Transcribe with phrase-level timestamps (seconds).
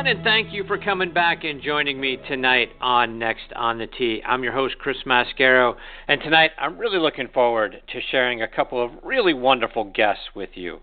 [0.00, 3.86] Everyone, and thank you for coming back and joining me tonight on Next on the
[3.86, 4.22] Tee.
[4.26, 5.74] I'm your host, Chris Mascaro,
[6.08, 10.48] and tonight I'm really looking forward to sharing a couple of really wonderful guests with
[10.54, 10.78] you.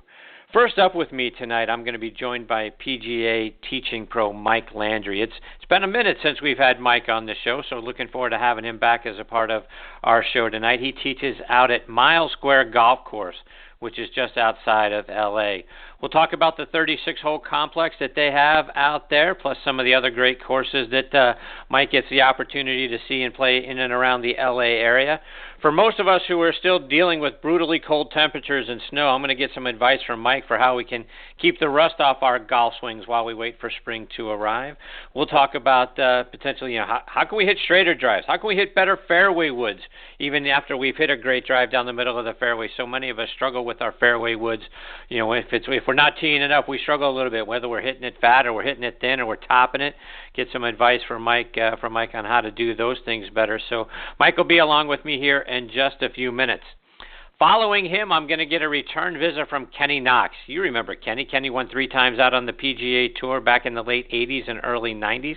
[0.54, 4.76] First up with me tonight, I'm going to be joined by PGA teaching pro Mike
[4.76, 5.24] Landry.
[5.24, 8.30] It's it's been a minute since we've had Mike on the show, so looking forward
[8.30, 9.64] to having him back as a part of
[10.04, 10.80] our show tonight.
[10.80, 13.38] He teaches out at Mile Square Golf Course,
[13.80, 15.64] which is just outside of LA.
[16.02, 19.84] We'll talk about the 36 hole complex that they have out there, plus some of
[19.84, 21.34] the other great courses that uh,
[21.70, 25.20] Mike gets the opportunity to see and play in and around the LA area.
[25.60, 29.22] For most of us who are still dealing with brutally cold temperatures and snow, I'm
[29.22, 31.04] going to get some advice from Mike for how we can
[31.42, 34.76] keep the rust off our golf swings while we wait for spring to arrive.
[35.16, 38.28] We'll talk about uh, potentially, you know, how, how can we hit straighter drives?
[38.28, 39.80] How can we hit better fairway woods
[40.20, 42.70] even after we've hit a great drive down the middle of the fairway?
[42.78, 44.62] So many of us struggle with our fairway woods.
[45.10, 47.48] You know, if it's if we're not teeing it up, we struggle a little bit,
[47.48, 49.96] whether we're hitting it fat or we're hitting it thin or we're topping it.
[50.36, 53.60] Get some advice from Mike uh, from Mike on how to do those things better.
[53.70, 53.88] So
[54.20, 56.64] Mike will be along with me here in just a few minutes.
[57.40, 60.34] Following him, I'm going to get a return visit from Kenny Knox.
[60.48, 61.24] You remember Kenny.
[61.24, 64.60] Kenny won three times out on the PGA Tour back in the late 80s and
[64.64, 65.36] early 90s.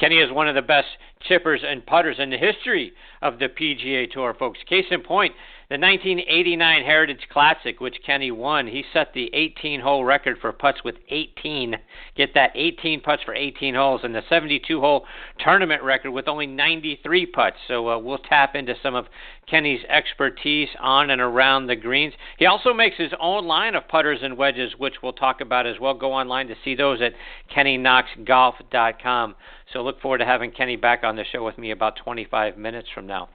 [0.00, 0.86] Kenny is one of the best
[1.28, 4.60] chippers and putters in the history of the PGA Tour, folks.
[4.66, 5.34] Case in point,
[5.72, 10.84] the 1989 Heritage Classic, which Kenny won, he set the 18 hole record for putts
[10.84, 11.76] with 18.
[12.14, 15.06] Get that 18 putts for 18 holes, and the 72 hole
[15.38, 17.56] tournament record with only 93 putts.
[17.68, 19.06] So uh, we'll tap into some of
[19.48, 22.12] Kenny's expertise on and around the greens.
[22.38, 25.80] He also makes his own line of putters and wedges, which we'll talk about as
[25.80, 25.94] well.
[25.94, 27.14] Go online to see those at
[27.56, 29.36] KennyKnoxGolf.com.
[29.72, 32.88] So look forward to having Kenny back on the show with me about 25 minutes
[32.94, 33.30] from now.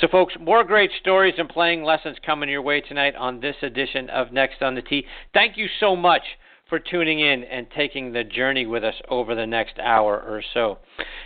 [0.00, 4.10] So, folks, more great stories and playing lessons coming your way tonight on this edition
[4.10, 5.06] of Next on the Tee.
[5.32, 6.22] Thank you so much
[6.68, 10.78] for tuning in and taking the journey with us over the next hour or so.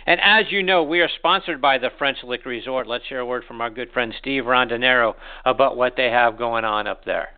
[0.05, 2.87] And as you know, we are sponsored by the French Lick Resort.
[2.87, 5.15] Let's hear a word from our good friend Steve Rondinero
[5.45, 7.29] about what they have going on up there.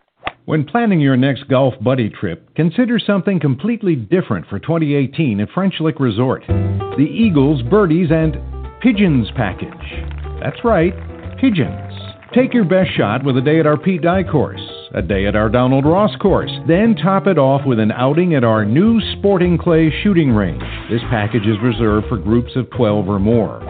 [0.44, 5.74] When planning your next golf buddy trip, consider something completely different for 2018 at French
[5.80, 6.44] Lick Resort.
[6.46, 8.36] The Eagles, Birdies, and
[8.80, 10.23] Pigeons package.
[10.40, 10.94] That's right,
[11.38, 11.92] pigeons.
[12.34, 14.60] Take your best shot with a day at our Pete Dye course,
[14.92, 18.42] a day at our Donald Ross course, then top it off with an outing at
[18.42, 20.62] our new Sporting Clay shooting range.
[20.90, 23.64] This package is reserved for groups of 12 or more.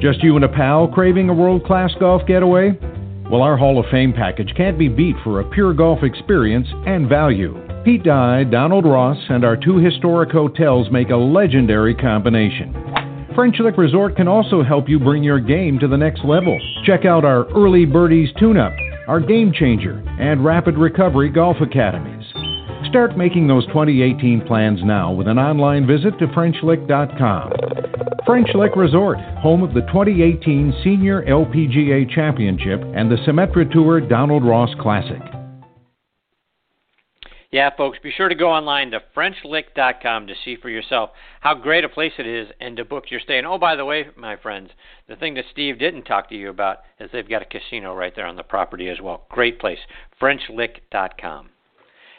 [0.00, 2.70] Just you and a pal craving a world class golf getaway?
[3.30, 7.08] Well, our Hall of Fame package can't be beat for a pure golf experience and
[7.08, 7.54] value.
[7.84, 12.74] Pete Dye, Donald Ross, and our two historic hotels make a legendary combination.
[13.38, 16.58] French Lick Resort can also help you bring your game to the next level.
[16.84, 18.72] Check out our Early Birdies Tune Up,
[19.06, 22.26] our Game Changer, and Rapid Recovery Golf Academies.
[22.88, 27.52] Start making those 2018 plans now with an online visit to FrenchLick.com.
[28.26, 34.44] French Lick Resort, home of the 2018 Senior LPGA Championship and the Symetra Tour Donald
[34.44, 35.22] Ross Classic.
[37.50, 41.10] Yeah, folks, be sure to go online to FrenchLick.com to see for yourself
[41.40, 43.38] how great a place it is and to book your stay.
[43.38, 44.70] And oh, by the way, my friends,
[45.08, 48.14] the thing that Steve didn't talk to you about is they've got a casino right
[48.14, 49.24] there on the property as well.
[49.30, 49.78] Great place,
[50.20, 51.48] FrenchLick.com.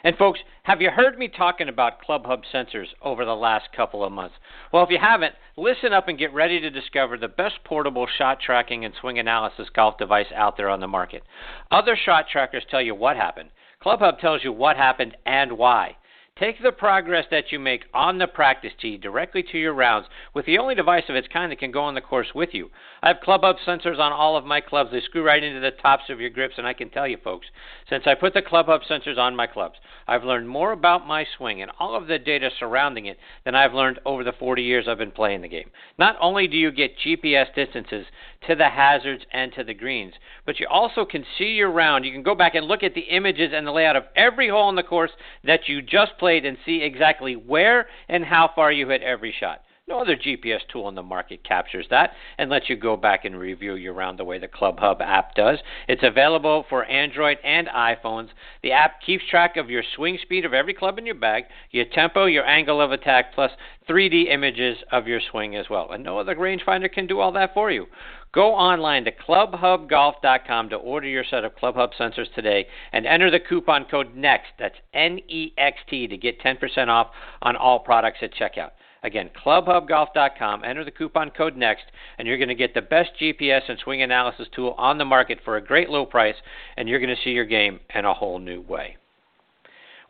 [0.02, 4.10] And folks, have you heard me talking about ClubHub sensors over the last couple of
[4.10, 4.34] months?
[4.72, 8.40] Well, if you haven't, listen up and get ready to discover the best portable shot
[8.40, 11.22] tracking and swing analysis golf device out there on the market.
[11.70, 13.50] Other shot trackers tell you what happened.
[13.82, 15.96] ClubHub tells you what happened and why.
[16.38, 20.44] Take the progress that you make on the practice tee directly to your rounds with
[20.44, 22.70] the only device of its kind that can go on the course with you.
[23.02, 24.90] I have ClubHub sensors on all of my clubs.
[24.90, 27.46] They screw right into the tops of your grips, and I can tell you, folks,
[27.88, 31.62] since I put the ClubHub sensors on my clubs, I've learned more about my swing
[31.62, 34.98] and all of the data surrounding it than I've learned over the 40 years I've
[34.98, 35.70] been playing the game.
[35.98, 38.06] Not only do you get GPS distances
[38.46, 40.14] to the hazards and to the greens,
[40.46, 42.04] but you also can see your round.
[42.04, 44.70] You can go back and look at the images and the layout of every hole
[44.70, 45.10] in the course
[45.44, 49.62] that you just played and see exactly where and how far you hit every shot.
[49.90, 53.36] No other GPS tool in the market captures that and lets you go back and
[53.36, 55.58] review your round the way the ClubHub app does.
[55.88, 58.28] It's available for Android and iPhones.
[58.62, 61.86] The app keeps track of your swing speed of every club in your bag, your
[61.86, 63.50] tempo, your angle of attack, plus
[63.88, 65.90] 3D images of your swing as well.
[65.90, 67.86] And no other rangefinder can do all that for you.
[68.32, 73.40] Go online to clubhubgolf.com to order your set of ClubHub sensors today and enter the
[73.40, 77.08] coupon code NEXT, that's N E X T, to get 10% off
[77.42, 78.70] on all products at checkout.
[79.02, 81.86] Again, clubhubgolf.com, enter the coupon code NEXT,
[82.18, 85.40] and you're going to get the best GPS and swing analysis tool on the market
[85.44, 86.36] for a great low price,
[86.76, 88.96] and you're going to see your game in a whole new way.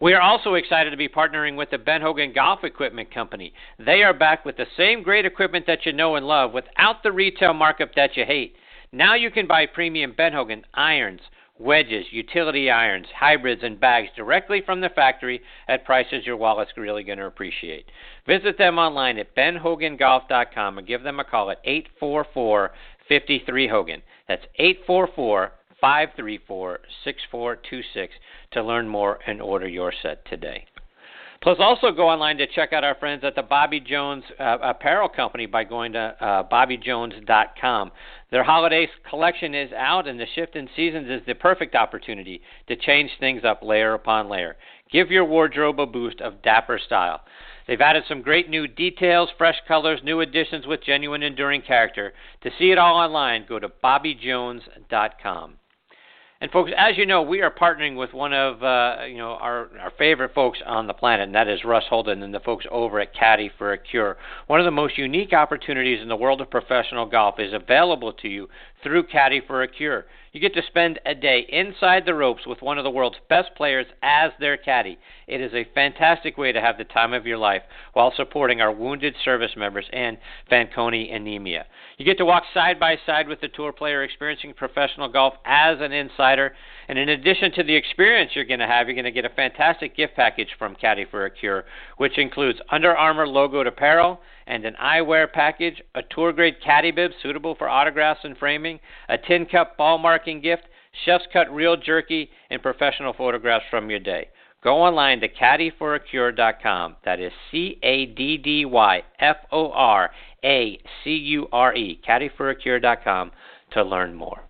[0.00, 3.52] We are also excited to be partnering with the Ben Hogan Golf Equipment Company.
[3.78, 7.12] They are back with the same great equipment that you know and love without the
[7.12, 8.56] retail markup that you hate.
[8.92, 11.20] Now you can buy premium Ben Hogan irons,
[11.58, 17.04] wedges, utility irons, hybrids, and bags directly from the factory at prices your wallet's really
[17.04, 17.84] going to appreciate.
[18.26, 22.70] Visit them online at benhogangolf.com and give them a call at 844
[23.06, 24.02] 53 Hogan.
[24.26, 28.14] That's 844 534 6426
[28.52, 30.64] to learn more and order your set today.
[31.42, 35.08] Plus, also go online to check out our friends at the Bobby Jones uh, Apparel
[35.08, 37.92] Company by going to uh, BobbyJones.com.
[38.30, 42.76] Their holiday collection is out, and the shift in seasons is the perfect opportunity to
[42.76, 44.56] change things up layer upon layer.
[44.92, 47.22] Give your wardrobe a boost of dapper style.
[47.66, 52.12] They've added some great new details, fresh colors, new additions with genuine enduring character.
[52.42, 55.54] To see it all online, go to BobbyJones.com.
[56.42, 59.68] And folks, as you know, we are partnering with one of uh, you know our
[59.78, 62.98] our favorite folks on the planet, and that is Russ Holden and the folks over
[62.98, 64.16] at Caddy for a Cure.
[64.46, 68.28] One of the most unique opportunities in the world of professional golf is available to
[68.28, 68.48] you
[68.82, 70.06] through Caddy for a Cure.
[70.32, 73.48] You get to spend a day inside the ropes with one of the world's best
[73.56, 74.96] players as their caddy.
[75.26, 77.62] It is a fantastic way to have the time of your life
[77.94, 80.18] while supporting our wounded service members and
[80.48, 81.66] Fanconi anemia.
[81.98, 85.78] You get to walk side by side with the tour player experiencing professional golf as
[85.80, 86.54] an insider.
[86.88, 89.34] And in addition to the experience you're going to have, you're going to get a
[89.34, 91.64] fantastic gift package from Caddy for a Cure,
[91.96, 94.20] which includes Under Armour logoed apparel
[94.50, 99.16] and an eyewear package, a tour grade caddy bib suitable for autographs and framing, a
[99.16, 100.64] tin cup ball marking gift,
[101.04, 104.28] chef's cut real jerky, and professional photographs from your day.
[104.62, 106.96] Go online to caddyforacure.com.
[107.04, 110.10] That is C A D D Y F O R
[110.44, 113.30] A C U R E, caddyforacure.com
[113.72, 114.49] to learn more.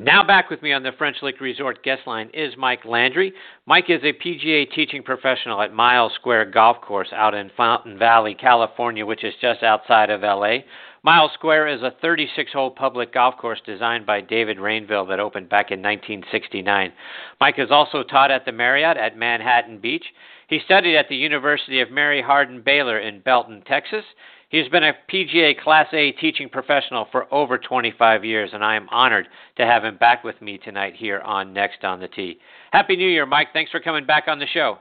[0.00, 3.32] Now back with me on the French Lick Resort guest line is Mike Landry.
[3.66, 8.34] Mike is a PGA teaching professional at Miles Square Golf Course out in Fountain Valley,
[8.34, 10.58] California, which is just outside of LA.
[11.04, 15.48] Miles Square is a 36 hole public golf course designed by David Rainville that opened
[15.48, 16.92] back in 1969.
[17.40, 20.04] Mike has also taught at the Marriott at Manhattan Beach.
[20.48, 24.04] He studied at the University of Mary Hardin Baylor in Belton, Texas.
[24.50, 28.88] He's been a PGA Class A teaching professional for over 25 years, and I am
[28.90, 32.38] honored to have him back with me tonight here on Next on the Tee.
[32.72, 33.48] Happy New Year, Mike.
[33.52, 34.78] Thanks for coming back on the show.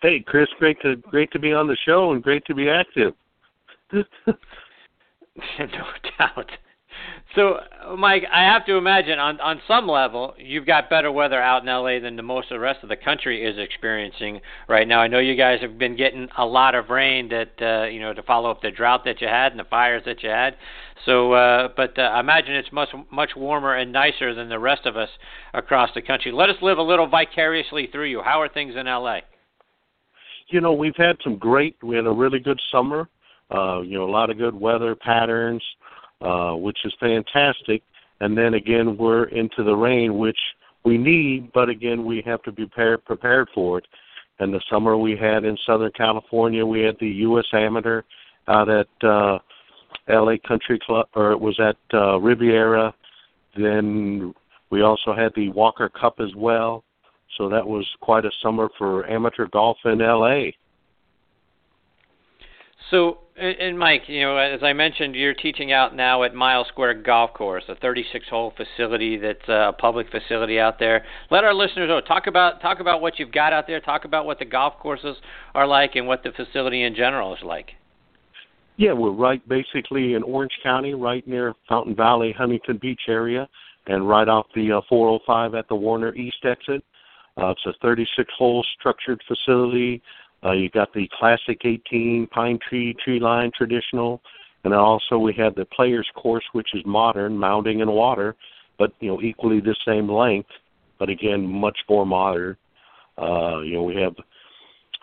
[0.00, 3.14] Hey, Chris, great to great to be on the show and great to be active.
[3.92, 4.36] no
[6.18, 6.50] doubt.
[7.34, 7.58] So,
[7.98, 11.68] Mike, I have to imagine on on some level you've got better weather out in
[11.68, 15.00] LA than the most of the rest of the country is experiencing right now.
[15.00, 18.14] I know you guys have been getting a lot of rain that uh, you know
[18.14, 20.56] to follow up the drought that you had and the fires that you had.
[21.06, 24.86] So, uh, but uh, I imagine it's much much warmer and nicer than the rest
[24.86, 25.10] of us
[25.54, 26.30] across the country.
[26.30, 28.22] Let us live a little vicariously through you.
[28.22, 29.18] How are things in LA?
[30.48, 31.76] You know, we've had some great.
[31.82, 33.08] We had a really good summer.
[33.50, 35.62] Uh, you know, a lot of good weather patterns.
[36.20, 37.82] Uh, which is fantastic.
[38.20, 40.38] And then again, we're into the rain, which
[40.84, 43.86] we need, but again, we have to be prepared, for it.
[44.38, 47.44] And the summer we had in Southern California, we had the U.S.
[47.52, 48.02] Amateur
[48.48, 49.38] out at uh,
[50.08, 50.38] L.A.
[50.38, 52.94] Country Club, or it was at uh, Riviera.
[53.56, 54.34] Then
[54.70, 56.84] we also had the Walker Cup as well.
[57.36, 60.54] So that was quite a summer for amateur golf in L.A.
[62.90, 67.02] So, and Mike, you know, as I mentioned, you're teaching out now at Miles Square
[67.02, 71.04] Golf Course, a 36-hole facility that's a public facility out there.
[71.30, 72.00] Let our listeners know.
[72.00, 73.80] Talk about talk about what you've got out there.
[73.80, 75.16] Talk about what the golf courses
[75.54, 77.70] are like and what the facility in general is like.
[78.76, 83.48] Yeah, we're right basically in Orange County, right near Fountain Valley, Huntington Beach area,
[83.86, 86.82] and right off the uh, 405 at the Warner East exit.
[87.36, 90.00] Uh, it's a 36-hole structured facility
[90.44, 94.20] uh, you got the classic 18 pine tree tree line traditional,
[94.64, 98.36] and then also we have the players course, which is modern, mounting and water,
[98.78, 100.50] but you know equally the same length,
[100.98, 102.56] but again much more modern.
[103.16, 104.14] Uh, you know we have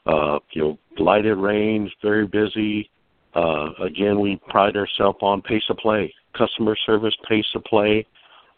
[0.05, 2.89] uh, you know lighted range, very busy.
[3.33, 8.05] Uh, again, we pride ourselves on pace of play, customer service, pace of play.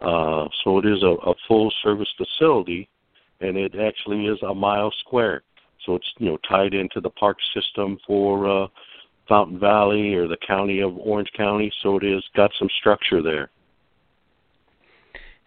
[0.02, 2.90] Uh, so it is a, a full service facility,
[3.40, 5.44] and it actually is a mile square.
[5.86, 8.68] So it's you know tied into the park system for uh,
[9.28, 11.72] Fountain Valley or the county of Orange County.
[11.82, 13.50] So it is got some structure there.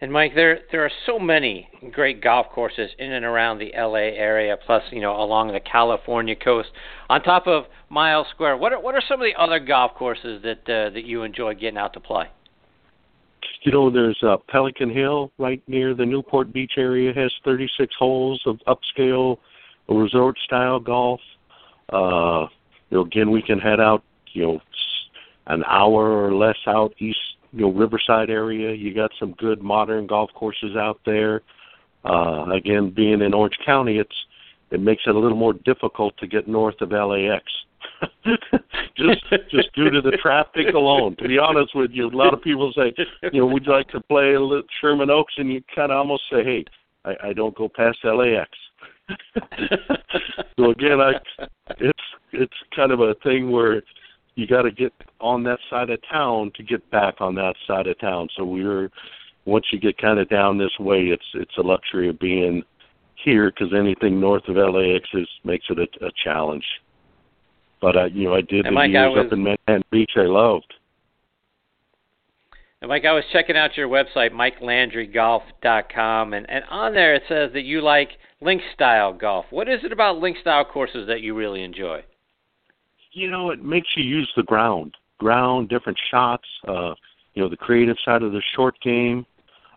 [0.00, 4.12] And Mike, there there are so many great golf courses in and around the LA
[4.14, 6.68] area, plus you know along the California coast.
[7.08, 10.42] On top of Miles Square, what are what are some of the other golf courses
[10.42, 12.26] that uh, that you enjoy getting out to play?
[13.66, 18.40] you know, there's uh, Pelican Hill right near the Newport Beach area has 36 holes
[18.46, 19.38] of upscale
[19.94, 21.20] resort style golf.
[21.92, 22.46] Uh,
[22.90, 24.02] you know, again, we can head out,
[24.32, 24.60] you know,
[25.46, 27.18] an hour or less out east,
[27.52, 28.74] you know, Riverside area.
[28.74, 31.42] You got some good modern golf courses out there.
[32.04, 34.14] Uh, again, being in Orange County, it's
[34.70, 37.44] it makes it a little more difficult to get north of LAX.
[38.96, 41.16] just just due to the traffic alone.
[41.16, 42.92] To be honest with you, a lot of people say,
[43.32, 46.24] you know, you like to play a little Sherman Oaks, and you kind of almost
[46.30, 46.64] say, hey,
[47.04, 48.50] I, I don't go past LAX.
[50.58, 51.12] So again, I
[51.78, 51.98] it's
[52.32, 53.82] it's kind of a thing where
[54.34, 57.86] you got to get on that side of town to get back on that side
[57.86, 58.28] of town.
[58.36, 58.90] So we're
[59.44, 62.62] once you get kind of down this way, it's it's a luxury of being
[63.24, 66.64] here because anything north of LAX is makes it a, a challenge.
[67.80, 70.12] But I, you know, I did and the Mike, years was, up in Manhattan Beach.
[70.16, 70.72] I loved.
[72.82, 77.50] And Mike, I was checking out your website, MikeLandryGolf.com, and and on there it says
[77.54, 78.10] that you like
[78.42, 79.46] link style golf.
[79.50, 82.04] What is it about link style courses that you really enjoy?
[83.12, 86.44] You know, it makes you use the ground, ground, different shots.
[86.68, 86.94] Uh,
[87.32, 89.24] you know, the creative side of the short game.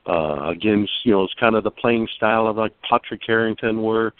[0.05, 4.13] Uh, again, you know, it's kind of the playing style of like Patrick Harrington, where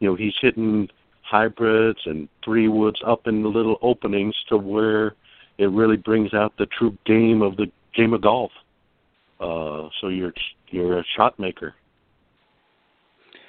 [0.00, 0.88] you know he's hitting
[1.22, 5.14] hybrids and three woods up in the little openings to where
[5.58, 8.50] it really brings out the true game of the game of golf.
[9.40, 10.32] Uh, so you're
[10.70, 11.74] you're a shot maker.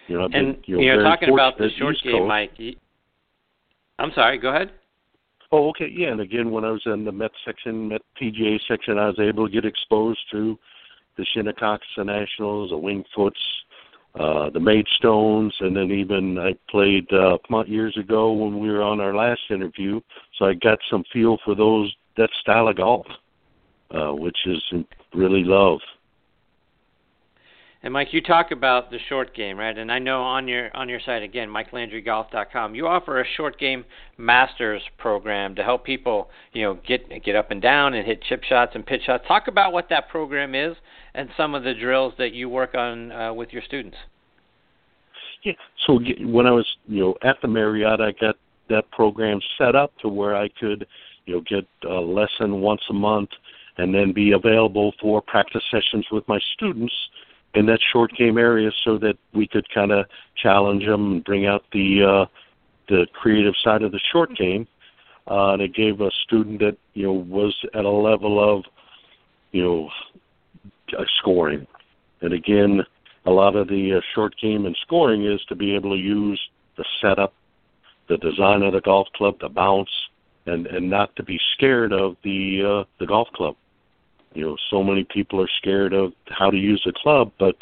[0.08, 2.27] You know, and you're, you're talking about the short East game, Coast.
[2.27, 2.51] Mike.
[4.00, 4.39] I'm sorry.
[4.39, 4.72] Go ahead.
[5.51, 6.10] Oh, okay, yeah.
[6.10, 9.48] And again, when I was in the Met section, Met PGA section, I was able
[9.48, 10.58] to get exposed to
[11.18, 13.39] the Shinnecock Nationals, the Winged-Foots,
[14.15, 17.38] uh, the Maidstones, and then even I played uh,
[17.68, 20.01] years ago when we were on our last interview.
[20.38, 23.06] So I got some feel for those that style of golf,
[23.91, 24.62] uh, which is
[25.13, 25.79] really love.
[27.81, 29.77] And Mike, you talk about the short game, right?
[29.77, 33.86] And I know on your on your site again, MikeLandryGolf.com, you offer a short game
[34.17, 38.43] masters program to help people, you know, get get up and down and hit chip
[38.43, 39.24] shots and pitch shots.
[39.29, 40.75] Talk about what that program is
[41.13, 43.98] and some of the drills that you work on uh, with your students.
[45.43, 45.53] Yeah.
[45.88, 48.36] So when I was, you know, at the Marriott, I got
[48.67, 50.86] that program set up to where I could,
[51.25, 53.29] you know, get a lesson once a month
[53.80, 56.94] and then be available for practice sessions with my students
[57.54, 60.06] in that short game area so that we could kind of
[60.36, 62.26] challenge them and bring out the uh,
[62.90, 64.68] the creative side of the short game.
[65.32, 68.66] Uh, and it gave a student that you know was at a level of
[69.54, 69.90] you know
[70.98, 71.66] uh, scoring.
[72.22, 72.82] And again,
[73.26, 76.42] a lot of the uh, short game and scoring is to be able to use
[76.76, 77.34] the setup,
[78.10, 79.90] the design of the golf club, the bounce,
[80.48, 83.56] and and not to be scared of the uh, the golf club.
[84.34, 87.56] You know, so many people are scared of how to use a club, but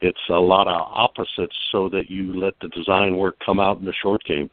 [0.00, 3.84] it's a lot of opposites so that you let the design work come out in
[3.84, 4.50] the short game.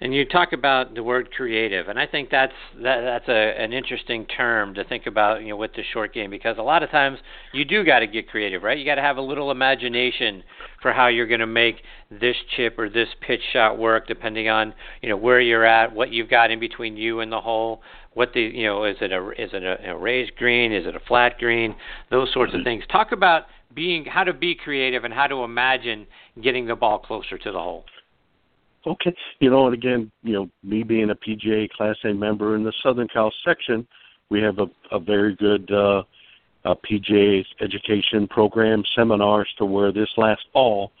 [0.00, 3.72] And you talk about the word creative, and I think that's that, that's a, an
[3.72, 6.90] interesting term to think about, you know, with the short game because a lot of
[6.90, 7.18] times
[7.52, 8.78] you do got to get creative, right?
[8.78, 10.44] You got to have a little imagination
[10.82, 11.82] for how you're going to make
[12.12, 16.12] this chip or this pitch shot work, depending on you know where you're at, what
[16.12, 17.82] you've got in between you and the hole,
[18.14, 20.96] what the you know is it a is it a, a raised green, is it
[20.96, 21.74] a flat green,
[22.10, 22.84] those sorts of things.
[22.90, 26.06] Talk about being how to be creative and how to imagine
[26.42, 27.84] getting the ball closer to the hole.
[28.86, 32.64] Okay, you know, and again, you know, me being a PGA Class A member in
[32.64, 33.86] the Southern Cal section,
[34.30, 36.02] we have a, a very good uh,
[36.64, 40.92] uh, PGA education program seminars to where this last fall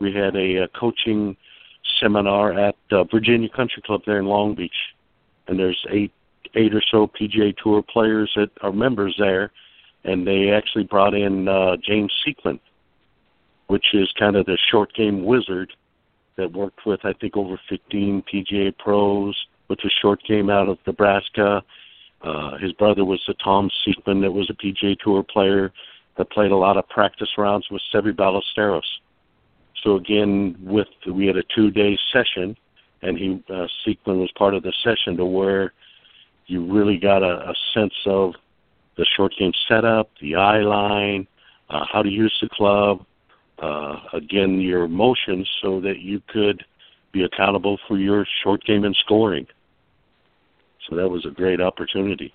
[0.00, 1.36] we had a, a coaching
[2.00, 4.72] seminar at uh, Virginia Country Club there in Long Beach,
[5.46, 6.12] and there's eight
[6.56, 9.50] eight or so PGA Tour players that are members there,
[10.04, 12.60] and they actually brought in uh, James Sieckmann,
[13.66, 15.72] which is kind of the short game wizard
[16.36, 20.78] that worked with I think over 15 PGA pros with the short game out of
[20.86, 21.62] Nebraska.
[22.22, 25.72] Uh, his brother was the Tom Sieckmann that was a PGA Tour player
[26.16, 28.82] that played a lot of practice rounds with Seve Ballesteros.
[29.82, 32.56] So again, with we had a two-day session,
[33.02, 35.72] and he uh, Sieckmann was part of the session to where
[36.46, 38.34] you really got a, a sense of
[38.96, 41.26] the short game setup, the eye line,
[41.70, 43.04] uh, how to use the club,
[43.62, 46.64] uh, again your emotions so that you could
[47.12, 49.46] be accountable for your short game and scoring.
[50.88, 52.34] So that was a great opportunity.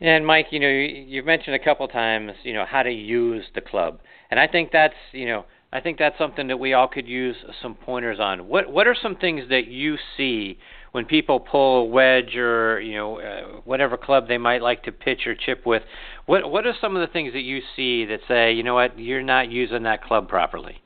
[0.00, 3.60] And Mike, you know, you've mentioned a couple times, you know, how to use the
[3.60, 3.98] club,
[4.30, 7.36] and I think that's, you know, I think that's something that we all could use
[7.62, 8.48] some pointers on.
[8.48, 10.58] What what are some things that you see
[10.92, 14.92] when people pull a wedge or you know uh, whatever club they might like to
[14.92, 15.82] pitch or chip with?
[16.26, 18.98] What what are some of the things that you see that say you know what
[18.98, 20.80] you're not using that club properly?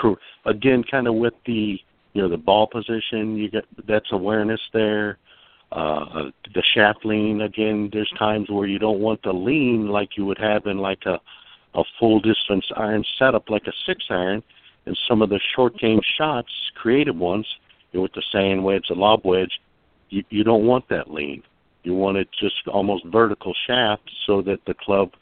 [0.00, 0.16] Cool.
[0.44, 1.78] Again, kind of with the
[2.12, 5.18] you know the ball position, you get that's awareness there.
[5.72, 7.90] Uh, the shaft lean again.
[7.92, 11.18] There's times where you don't want the lean like you would have in like a
[11.74, 14.42] a full distance iron setup like a six iron,
[14.86, 17.46] and some of the short game shots, creative ones,
[18.02, 19.60] with the sand wedge, the lob wedge,
[20.10, 21.42] you, you don't want that lean.
[21.82, 25.12] You want it just almost vertical shaft so that the club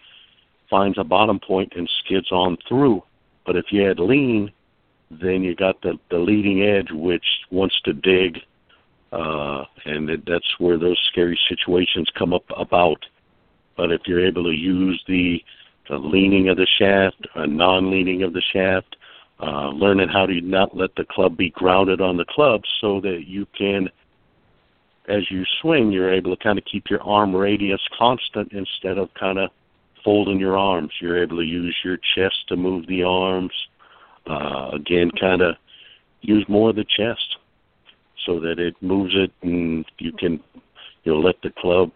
[0.70, 3.02] finds a bottom point and skids on through.
[3.46, 4.50] But if you had lean,
[5.10, 8.38] then you got the the leading edge which wants to dig,
[9.12, 13.04] uh, and it, that's where those scary situations come up about.
[13.76, 15.42] But if you're able to use the
[15.88, 18.96] the leaning of the shaft, a non-leaning of the shaft,
[19.40, 23.24] uh, learning how to not let the club be grounded on the club so that
[23.26, 23.88] you can,
[25.08, 29.12] as you swing, you're able to kind of keep your arm radius constant instead of
[29.14, 29.50] kind of
[30.04, 30.92] folding your arms.
[31.00, 33.52] You're able to use your chest to move the arms.
[34.26, 35.56] Uh, again, kind of
[36.20, 37.36] use more of the chest
[38.24, 40.40] so that it moves it and you can,
[41.02, 41.90] you know, let the club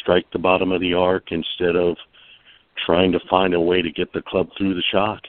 [0.00, 1.96] strike the bottom of the arc instead of–
[2.84, 5.22] trying to find a way to get the club through the shock.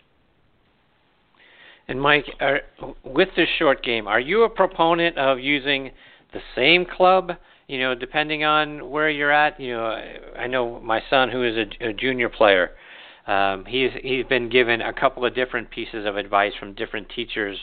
[1.92, 2.62] And Mike, are,
[3.04, 5.92] with this short game, are you a proponent of using
[6.32, 7.34] the same club?
[7.68, 9.60] You know, depending on where you're at.
[9.60, 10.02] You know,
[10.40, 12.72] I know my son, who is a, a junior player,
[13.28, 17.58] um, he's he's been given a couple of different pieces of advice from different teachers.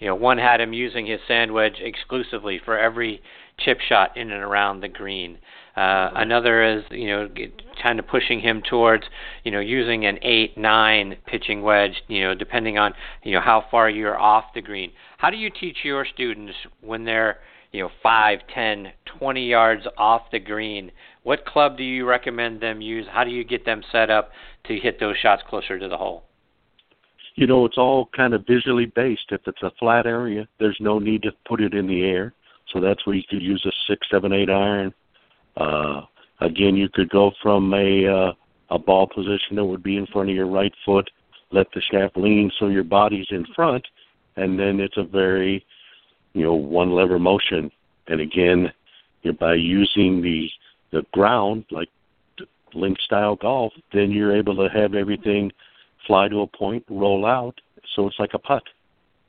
[0.00, 3.20] You know, one had him using his sand wedge exclusively for every
[3.58, 5.36] chip shot in and around the green.
[5.76, 7.28] Uh, another is, you know,
[7.82, 9.04] kind of pushing him towards,
[9.42, 12.92] you know, using an eight, nine pitching wedge, you know, depending on,
[13.24, 14.92] you know, how far you're off the green.
[15.18, 17.38] How do you teach your students when they're,
[17.72, 20.92] you know, five, ten, twenty yards off the green?
[21.24, 23.06] What club do you recommend them use?
[23.10, 24.30] How do you get them set up
[24.66, 26.22] to hit those shots closer to the hole?
[27.34, 29.26] You know, it's all kind of visually based.
[29.30, 32.32] If it's a flat area, there's no need to put it in the air.
[32.72, 34.94] So that's where you could use a six, seven, eight iron
[35.56, 36.02] uh,
[36.40, 38.32] again, you could go from a uh,
[38.70, 41.10] a ball position that would be in front of your right foot,
[41.52, 43.86] let the shaft lean so your body's in front,
[44.36, 45.64] and then it's a very,
[46.32, 47.70] you know, one lever motion.
[48.08, 48.72] And again,
[49.22, 50.50] you know, by using the
[50.90, 51.88] the ground like
[52.74, 55.52] link style golf, then you're able to have everything
[56.06, 57.60] fly to a point, roll out,
[57.94, 58.62] so it's like a putt.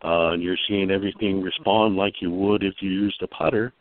[0.03, 3.73] Uh, and you're seeing everything respond like you would if you used a putter.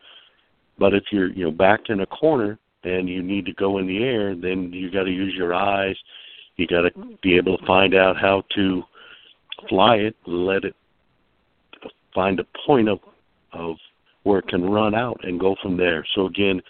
[0.78, 3.86] But if you're you know backed in a corner and you need to go in
[3.86, 5.96] the air, then you got to use your eyes.
[6.56, 6.90] You got to
[7.22, 8.82] be able to find out how to
[9.68, 10.74] fly it, let it
[12.14, 12.98] find a point of
[13.52, 13.76] of
[14.22, 16.04] where it can run out and go from there.
[16.14, 16.60] So again,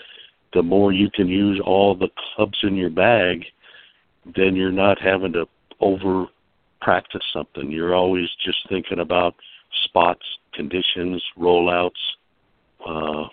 [0.53, 3.45] the more you can use all the clubs in your bag,
[4.37, 5.47] then you're not having to
[5.81, 6.27] over
[6.81, 7.71] practice something.
[7.71, 9.35] You're always just thinking about
[9.85, 11.91] spots, conditions, rollouts,
[12.87, 13.29] uh,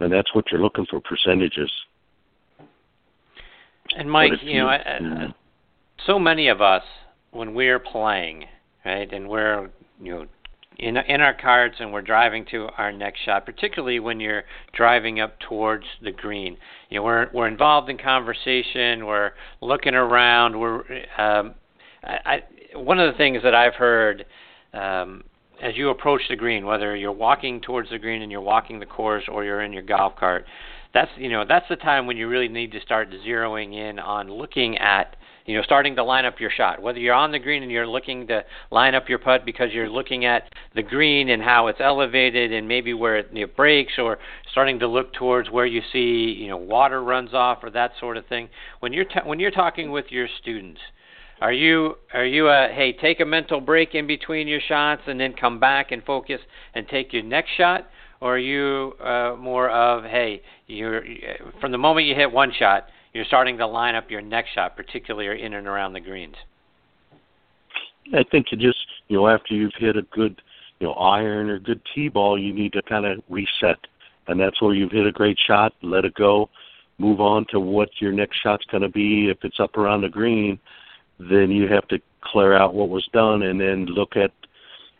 [0.00, 1.70] and that's what you're looking for percentages.
[3.96, 5.34] And Mike, you, you, know, mm
[6.06, 6.82] so many of us
[7.30, 8.46] when we're playing,
[8.86, 10.26] right, and we're you know
[10.78, 15.20] in in our carts and we're driving to our next shot, particularly when you're driving
[15.20, 16.56] up towards the green.
[16.88, 20.80] You know, we're we're involved in conversation, we're looking around, we're
[21.18, 21.54] um,
[22.02, 24.24] I, I, one of the things that I've heard
[24.72, 25.22] um,
[25.62, 28.86] as you approach the green, whether you're walking towards the green and you're walking the
[28.86, 30.46] course or you're in your golf cart,
[30.92, 34.28] that's you know that's the time when you really need to start zeroing in on
[34.28, 36.82] looking at you know starting to line up your shot.
[36.82, 39.88] Whether you're on the green and you're looking to line up your putt because you're
[39.88, 40.44] looking at
[40.74, 44.18] the green and how it's elevated and maybe where it, it breaks, or
[44.50, 48.16] starting to look towards where you see you know water runs off or that sort
[48.16, 48.48] of thing.
[48.80, 50.80] When you're t- when you're talking with your students
[51.40, 55.18] are you are you a hey take a mental break in between your shots and
[55.18, 56.40] then come back and focus
[56.74, 57.88] and take your next shot,
[58.20, 61.02] or are you uh, more of hey you're
[61.60, 64.76] from the moment you hit one shot you're starting to line up your next shot,
[64.76, 66.36] particularly in and around the greens?
[68.14, 70.40] I think you just you know after you've hit a good
[70.78, 73.78] you know iron or good tee ball, you need to kind of reset,
[74.28, 76.50] and that's where you've hit a great shot, let it go,
[76.98, 79.28] move on to what your next shot's going to be.
[79.28, 80.58] If it's up around the green,
[81.28, 84.32] then you have to clear out what was done and then look at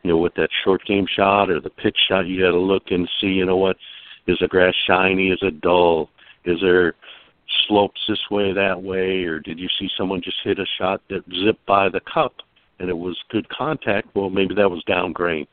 [0.02, 2.84] you know with that short game shot or the pitch shot you got to look
[2.90, 3.76] and see you know what
[4.26, 6.08] is the grass shiny is it dull
[6.44, 6.94] is there
[7.66, 11.22] slopes this way that way or did you see someone just hit a shot that
[11.44, 12.34] zipped by the cup
[12.80, 15.46] and it was good contact, well, maybe that was down grain.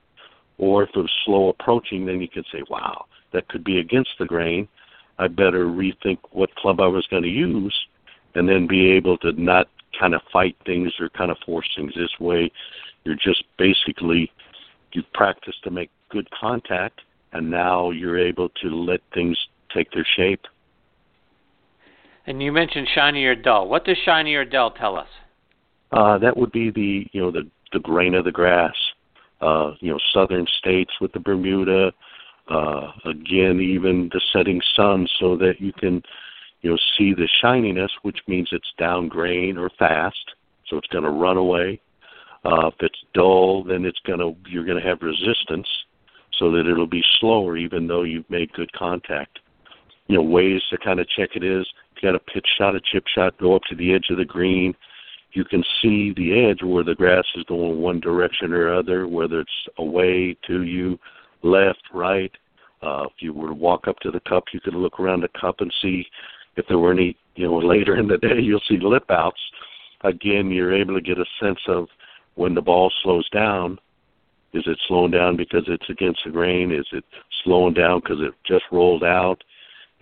[0.58, 4.12] Or if it was slow approaching, then you could say, wow, that could be against
[4.18, 4.68] the grain.
[5.20, 7.76] I better rethink what club I was going to use
[8.34, 9.68] and then be able to not
[10.00, 12.52] kind of fight things or kind of force things this way.
[13.04, 14.32] You're just basically,
[14.94, 17.02] you practice to make good contact,
[17.34, 19.38] and now you're able to let things
[19.74, 20.42] take their shape.
[22.26, 23.70] And you mentioned shiny or dull.
[23.70, 25.08] What does shiny or dull tell us?
[25.92, 28.76] Uh, that would be the you know the the grain of the grass.
[29.40, 31.94] Uh, you know, southern states with the Bermuda.
[32.50, 36.02] Uh, again, even the setting sun, so that you can
[36.62, 40.36] you know see the shininess, which means it's down grain or fast,
[40.68, 41.80] so it's going to run away.
[42.46, 45.68] Uh, if it's dull, then it's going to you're going to have resistance,
[46.38, 49.40] so that it'll be slower, even though you've made good contact.
[50.08, 52.80] You know, ways to kind of check it is you got a pitch shot, a
[52.80, 54.74] chip shot, go up to the edge of the green,
[55.38, 59.42] you can see the edge where the grass is going one direction or other, whether
[59.42, 60.98] it's away to you,
[61.44, 62.32] left, right.
[62.82, 65.30] Uh, if you were to walk up to the cup, you could look around the
[65.40, 66.06] cup and see
[66.58, 69.40] if there were any, you know, later in the day, you'll see lip outs.
[70.02, 71.88] Again, you're able to get a sense of
[72.36, 73.80] when the ball slows down.
[74.54, 76.72] Is it slowing down because it's against the grain?
[76.72, 77.04] Is it
[77.44, 79.44] slowing down because it just rolled out?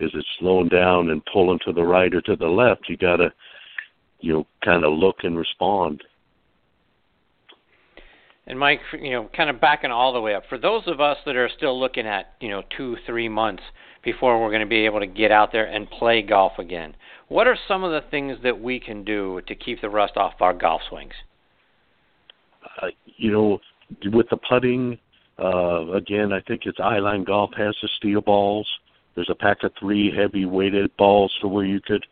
[0.00, 2.88] Is it slowing down and pulling to the right or to the left?
[2.88, 3.32] You got to
[4.20, 6.02] you know kind of look and respond.
[8.48, 11.16] And Mike, you know, kind of backing all the way up for those of us
[11.26, 13.62] that are still looking at you know two three months
[14.06, 16.94] before we're going to be able to get out there and play golf again.
[17.26, 20.34] What are some of the things that we can do to keep the rust off
[20.40, 21.12] our golf swings?
[22.80, 23.58] Uh, you know,
[24.12, 24.96] with the putting,
[25.42, 28.68] uh, again, I think it's Eyeline Golf has the steel balls.
[29.16, 32.06] There's a pack of three heavy weighted balls to where you could,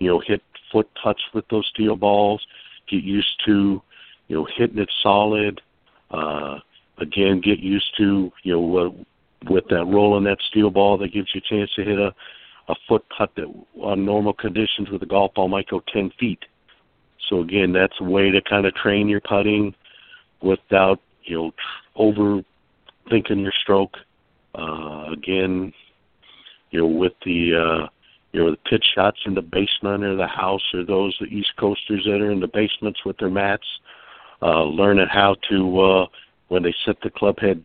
[0.00, 2.44] you know, hit foot touch with those steel balls.
[2.90, 3.80] Get used to,
[4.26, 5.60] you know, hitting it solid.
[6.10, 6.58] Uh,
[6.98, 9.06] again, get used to, you know,
[9.44, 12.14] with that rolling that steel ball that gives you a chance to hit a,
[12.68, 16.44] a foot putt that on normal conditions with a golf ball might go 10 feet.
[17.28, 19.74] So again, that's a way to kind of train your putting
[20.42, 21.50] without, you know,
[21.94, 22.42] over
[23.10, 23.96] thinking your stroke.
[24.54, 25.72] Uh, again,
[26.70, 27.88] you know, with the uh,
[28.32, 31.52] you know, the pitch shots in the basement or the house or those the East
[31.58, 33.66] Coasters that are in the basements with their mats,
[34.42, 36.06] uh, learning how to uh,
[36.48, 37.64] when they set the club head,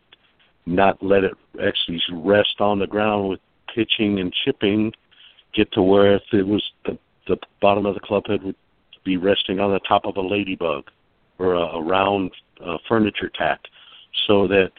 [0.66, 3.40] not let it actually rest on the ground with
[3.74, 4.92] pitching and chipping,
[5.54, 6.98] get to where if it was the
[7.28, 8.56] the bottom of the club head would
[9.04, 10.90] be resting on the top of a ladybug
[11.38, 12.32] or a, a round
[12.66, 13.60] uh, furniture tack,
[14.28, 14.72] so that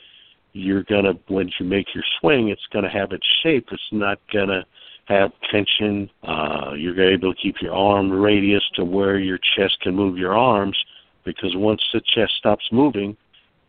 [0.52, 3.68] you're gonna when you make your swing, it's gonna have its shape.
[3.72, 4.64] It's not gonna
[5.06, 6.10] have tension.
[6.22, 10.36] Uh, you're able to keep your arm radius to where your chest can move your
[10.36, 10.76] arms
[11.24, 13.16] because once the chest stops moving,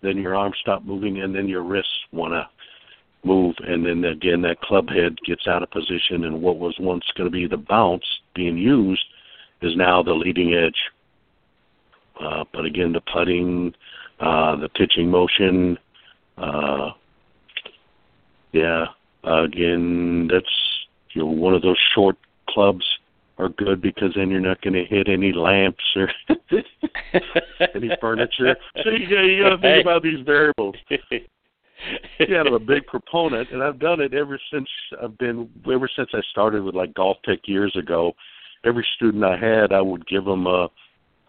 [0.03, 2.47] then your arms stop moving and then your wrists want to
[3.23, 3.55] move.
[3.59, 7.29] And then again, that club head gets out of position and what was once going
[7.29, 9.05] to be the bounce being used
[9.61, 10.91] is now the leading edge.
[12.19, 13.73] Uh, but again, the putting,
[14.19, 15.77] uh, the pitching motion,
[16.37, 16.91] uh,
[18.51, 18.85] yeah,
[19.23, 20.45] again, that's
[21.11, 22.17] you know one of those short
[22.49, 22.85] clubs
[23.37, 26.09] are good because then you're not going to hit any lamps or
[27.75, 28.55] any furniture.
[28.83, 30.75] So you, you got to think about these variables.
[30.89, 34.67] yeah, I'm a big proponent, and I've done it ever since
[35.01, 38.13] I've been ever since I started with like GolfTEC years ago.
[38.65, 40.69] Every student I had, I would give them a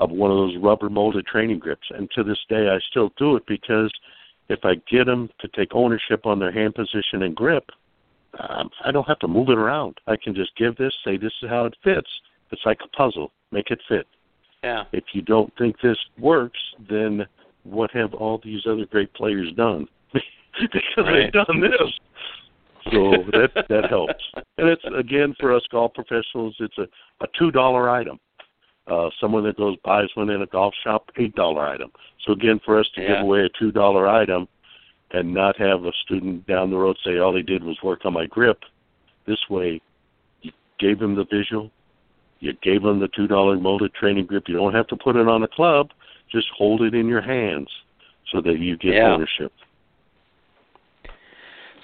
[0.00, 3.36] of one of those rubber molded training grips, and to this day, I still do
[3.36, 3.92] it because
[4.48, 7.64] if I get them to take ownership on their hand position and grip,
[8.38, 9.98] um, I don't have to move it around.
[10.06, 12.08] I can just give this, say this is how it fits.
[12.50, 13.32] It's like a puzzle.
[13.52, 14.06] Make it fit.
[14.62, 14.84] Yeah.
[14.92, 17.26] If you don't think this works, then
[17.64, 19.86] what have all these other great players done?
[20.12, 21.24] because right.
[21.24, 22.00] they've done this.
[22.92, 24.22] So that that helps.
[24.58, 26.86] And it's again for us golf professionals, it's a
[27.22, 28.18] a two dollar item.
[28.86, 31.90] Uh, someone that goes buys one in a golf shop, eight dollar item.
[32.26, 33.08] So again, for us to yeah.
[33.08, 34.46] give away a two dollar item,
[35.14, 38.12] and not have a student down the road say all he did was work on
[38.12, 38.58] my grip.
[39.26, 39.80] This way,
[40.42, 40.50] you
[40.80, 41.70] gave him the visual,
[42.40, 44.44] you gave him the two dollar molded training grip.
[44.48, 45.90] You don't have to put it on a club;
[46.30, 47.68] just hold it in your hands
[48.32, 49.12] so that you get yeah.
[49.12, 49.52] ownership.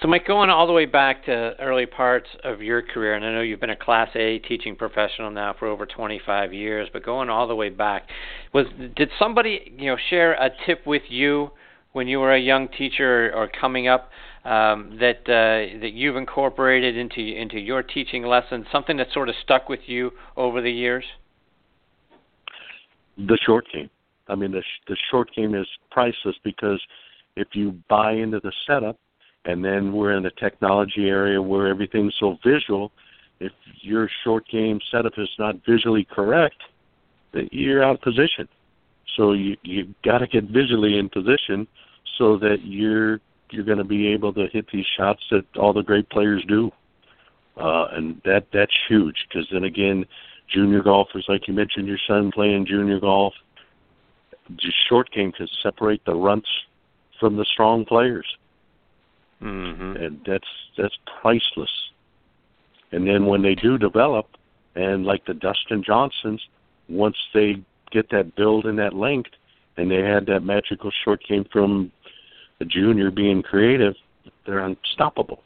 [0.01, 3.31] So, Mike, going all the way back to early parts of your career, and I
[3.31, 7.29] know you've been a Class A teaching professional now for over 25 years, but going
[7.29, 8.07] all the way back,
[8.51, 8.65] was
[8.95, 11.51] did somebody you know share a tip with you
[11.93, 14.09] when you were a young teacher or, coming up
[14.45, 18.65] um, that uh, that you've incorporated into into your teaching lessons?
[18.71, 21.05] Something that sort of stuck with you over the years?
[23.17, 23.89] The short game.
[24.27, 26.81] I mean, the the short game is priceless because
[27.35, 28.97] if you buy into the setup,
[29.45, 32.91] and then we're in the technology area where everything's so visual,
[33.39, 33.51] if
[33.81, 36.61] your short game setup is not visually correct,
[37.51, 38.47] you're out of position.
[39.17, 41.67] So you you got to get visually in position
[42.17, 43.19] so that you're
[43.49, 46.71] you're going to be able to hit these shots that all the great players do,
[47.57, 49.27] uh, and that that's huge.
[49.27, 50.05] Because then again,
[50.47, 53.33] junior golfers, like you mentioned, your son playing junior golf,
[54.55, 56.49] just short game can separate the runts
[57.19, 58.25] from the strong players,
[59.41, 59.95] mm-hmm.
[59.97, 60.47] and that's
[60.77, 61.71] that's priceless.
[62.91, 64.27] And then when they do develop,
[64.75, 66.41] and like the Dustin Johnsons,
[66.89, 69.29] once they get that build and that length,
[69.77, 71.91] and they had that magical short game from
[72.61, 73.95] the junior being creative,
[74.45, 75.41] they're unstoppable.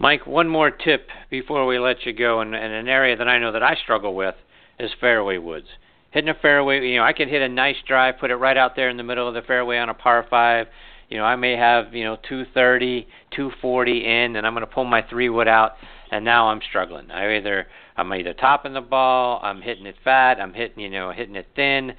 [0.00, 3.38] Mike, one more tip before we let you go, and, and an area that I
[3.38, 4.34] know that I struggle with
[4.80, 5.68] is fairway woods.
[6.10, 8.74] Hitting a fairway, you know, I can hit a nice drive, put it right out
[8.74, 10.66] there in the middle of the fairway on a par five.
[11.10, 14.84] You know, I may have you know 230, 240 in, and I'm going to pull
[14.84, 15.74] my three wood out,
[16.10, 17.12] and now I'm struggling.
[17.12, 21.12] I either I'm either topping the ball, I'm hitting it fat, I'm hitting you know
[21.12, 21.92] hitting it thin.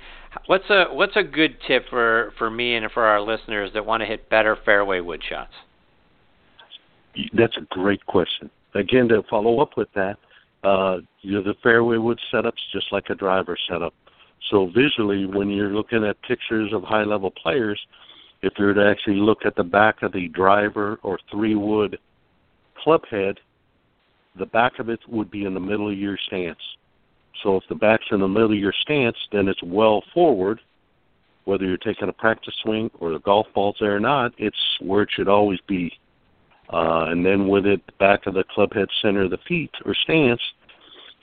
[0.48, 4.02] What's a what's a good tip for for me and for our listeners that want
[4.02, 5.54] to hit better fairway wood shots?
[7.34, 8.50] That's a great question.
[8.76, 10.18] Again, to follow up with that,
[10.64, 13.94] uh, you know, the fairway wood setup's just like a driver setup.
[14.52, 17.80] So visually, when you're looking at pictures of high level players,
[18.42, 21.98] if you were to actually look at the back of the driver or three wood
[22.84, 23.40] club head,
[24.38, 26.60] the back of it would be in the middle of your stance.
[27.44, 30.60] So if the back's in the middle of your stance, then it's well forward.
[31.46, 35.04] Whether you're taking a practice swing or the golf ball's there or not, it's where
[35.04, 35.94] it should always be.
[36.72, 39.96] Uh, and then with it back of the club head center of the feet or
[39.96, 40.42] stance,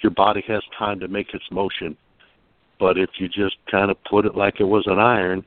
[0.03, 1.96] your body has time to make its motion.
[2.81, 5.44] But if you just kind of put it like it was an iron,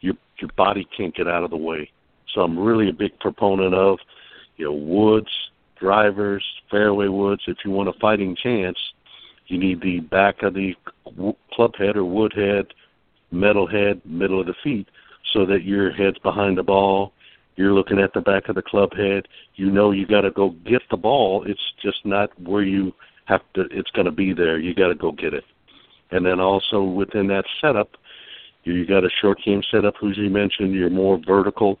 [0.00, 1.90] your your body can't get out of the way.
[2.34, 3.98] So I'm really a big proponent of,
[4.56, 5.30] you know, woods,
[5.80, 7.42] drivers, fairway woods.
[7.46, 8.78] If you want a fighting chance,
[9.48, 10.74] you need the back of the
[11.54, 12.66] club head or wood head,
[13.30, 14.88] metal head, middle of the feet,
[15.32, 17.12] so that your head's behind the ball.
[17.56, 19.26] You're looking at the back of the club head.
[19.56, 21.44] You know you got to go get the ball.
[21.46, 23.62] It's just not where you have to.
[23.70, 24.58] It's going to be there.
[24.58, 25.44] You got to go get it.
[26.10, 27.96] And then also within that setup,
[28.64, 30.74] you got a short game setup, who you mentioned.
[30.74, 31.78] You're more vertical.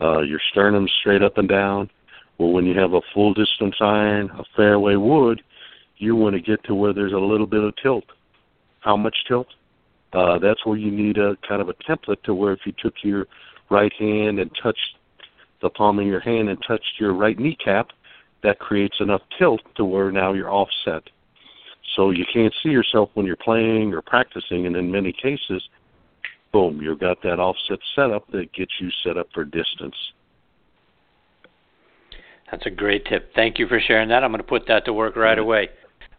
[0.00, 1.90] Uh, your sternum straight up and down.
[2.38, 5.42] Well, when you have a full distance iron, a fairway wood,
[6.00, 8.04] you want to get to where there's a little bit of tilt.
[8.80, 9.48] How much tilt?
[10.12, 12.94] Uh, that's where you need a kind of a template to where if you took
[13.02, 13.26] your
[13.70, 14.96] right hand and touched
[15.62, 17.88] the palm of your hand and touched your right kneecap,
[18.42, 21.02] that creates enough tilt to where now you're offset.
[21.96, 25.62] So you can't see yourself when you're playing or practicing, and in many cases,
[26.52, 29.96] boom, you've got that offset setup that gets you set up for distance.
[32.50, 33.32] That's a great tip.
[33.34, 34.24] Thank you for sharing that.
[34.24, 35.68] I'm going to put that to work right away.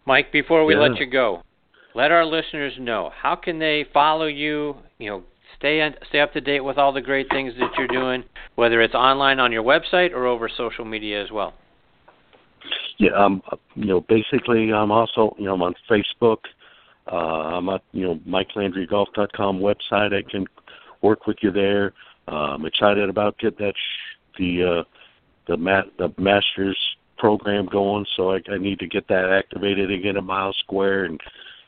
[0.05, 0.81] Mike, before we yeah.
[0.81, 1.43] let you go,
[1.93, 5.23] let our listeners know how can they follow you, you know,
[5.57, 8.23] stay on, stay up to date with all the great things that you're doing,
[8.55, 11.53] whether it's online on your website or over social media as well.
[12.97, 13.41] Yeah, um,
[13.75, 16.37] you know, basically, I'm also, you know, I'm on Facebook.
[17.11, 20.13] Uh, I'm at, you know, MikeLandryGolf.com website.
[20.13, 20.45] I can
[21.01, 21.93] work with you there.
[22.27, 24.83] Uh, I'm excited about get that sh- the uh,
[25.47, 26.77] the mat the masters
[27.21, 31.21] program going, so I, I need to get that activated again at Miles Square and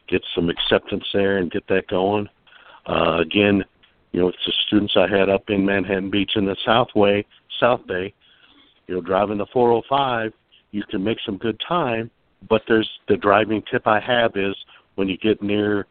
[0.10, 2.28] get some acceptance there and get that going.
[2.88, 3.64] Uh, again,
[4.12, 7.24] you know, it's the students I had up in Manhattan Beach in the Southway,
[7.60, 8.16] South Bay.
[8.88, 10.34] You know, driving the 405,
[10.72, 12.10] you can make some good time,
[12.50, 14.56] but there's the driving tip I have is
[14.96, 15.86] when you get near,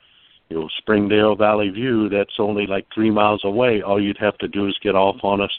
[0.50, 3.80] you know, Springdale Valley View, that's only like three miles away.
[3.80, 5.52] All you'd have to do is get off on us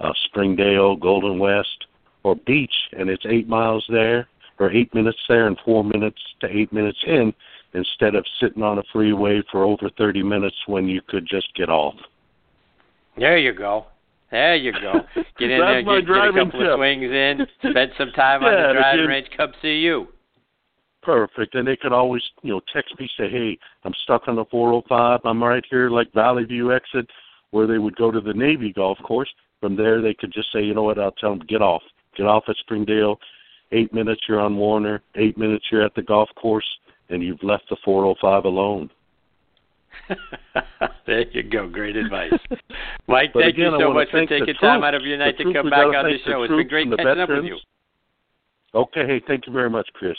[0.00, 1.86] uh, Springdale, Golden West,
[2.24, 4.26] or Beach, and it's eight miles there,
[4.58, 7.32] or eight minutes there, and four minutes to eight minutes in,
[7.74, 11.68] instead of sitting on a freeway for over 30 minutes when you could just get
[11.68, 11.94] off.
[13.16, 13.86] There you go.
[14.30, 14.94] There you go.
[15.38, 16.70] Get in there, get, get a couple tip.
[16.70, 20.08] of swings in, spend some time yeah, on the driving range, come see you.
[21.02, 21.54] Perfect.
[21.54, 25.20] And they could always, you know, text me, say, hey, I'm stuck on the 405.
[25.24, 27.06] I'm right here, like Valley View exit,
[27.50, 29.28] where they would go to the Navy golf course.
[29.60, 31.82] From there, they could just say, you know what, I'll tell them, to get off.
[32.16, 33.18] Get off at Springdale.
[33.72, 35.02] Eight minutes, you're on Warner.
[35.16, 36.68] Eight minutes, you're at the golf course,
[37.08, 38.90] and you've left the 405 alone.
[41.06, 41.68] there you go.
[41.68, 42.32] Great advice.
[43.06, 44.84] Mike, But thank again, you so much for taking time troops.
[44.84, 46.42] out of your night to come back on the show.
[46.42, 47.58] It's been great catching up with you.
[48.74, 50.16] Okay, hey, thank you very much, Chris.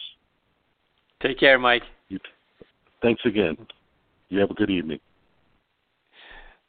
[1.21, 1.83] Take care, Mike.
[3.01, 3.57] Thanks again.
[4.29, 4.99] You have a good evening.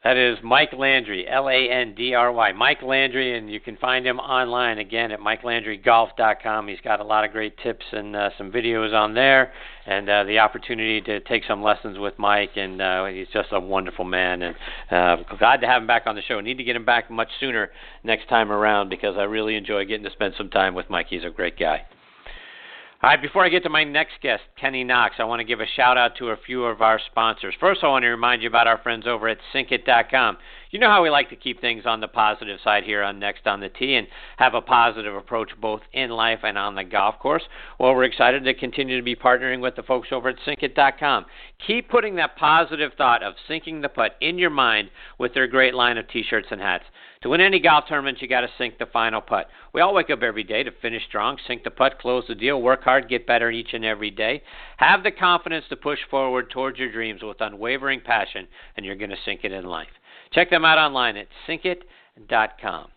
[0.06, 2.52] That is Mike Landry, L A N D R Y.
[2.52, 6.68] Mike Landry, and you can find him online again at MikeLandryGolf.com.
[6.68, 9.52] He's got a lot of great tips and uh, some videos on there,
[9.84, 12.52] and uh, the opportunity to take some lessons with Mike.
[12.54, 14.54] And uh, he's just a wonderful man, and
[14.92, 16.38] uh, glad to have him back on the show.
[16.38, 17.72] Need to get him back much sooner
[18.04, 21.06] next time around because I really enjoy getting to spend some time with Mike.
[21.10, 21.80] He's a great guy.
[23.02, 25.60] All right, before I get to my next guest, Kenny Knox, I want to give
[25.60, 27.54] a shout out to a few of our sponsors.
[27.60, 30.38] First, I want to remind you about our friends over at Syncit.com.
[30.70, 33.46] You know how we like to keep things on the positive side here on Next
[33.46, 37.20] on the Tee and have a positive approach both in life and on the golf
[37.20, 37.44] course.
[37.78, 41.26] Well, we're excited to continue to be partnering with the folks over at Syncit.com.
[41.64, 45.72] Keep putting that positive thought of sinking the putt in your mind with their great
[45.72, 46.84] line of T-shirts and hats.
[47.22, 49.48] To win any golf tournament, you got to sink the final putt.
[49.72, 52.60] We all wake up every day to finish strong, sink the putt, close the deal,
[52.60, 54.42] work hard, get better each and every day.
[54.78, 59.10] Have the confidence to push forward towards your dreams with unwavering passion, and you're going
[59.10, 59.88] to sink it in life.
[60.36, 62.88] Check them out online at syncit.com.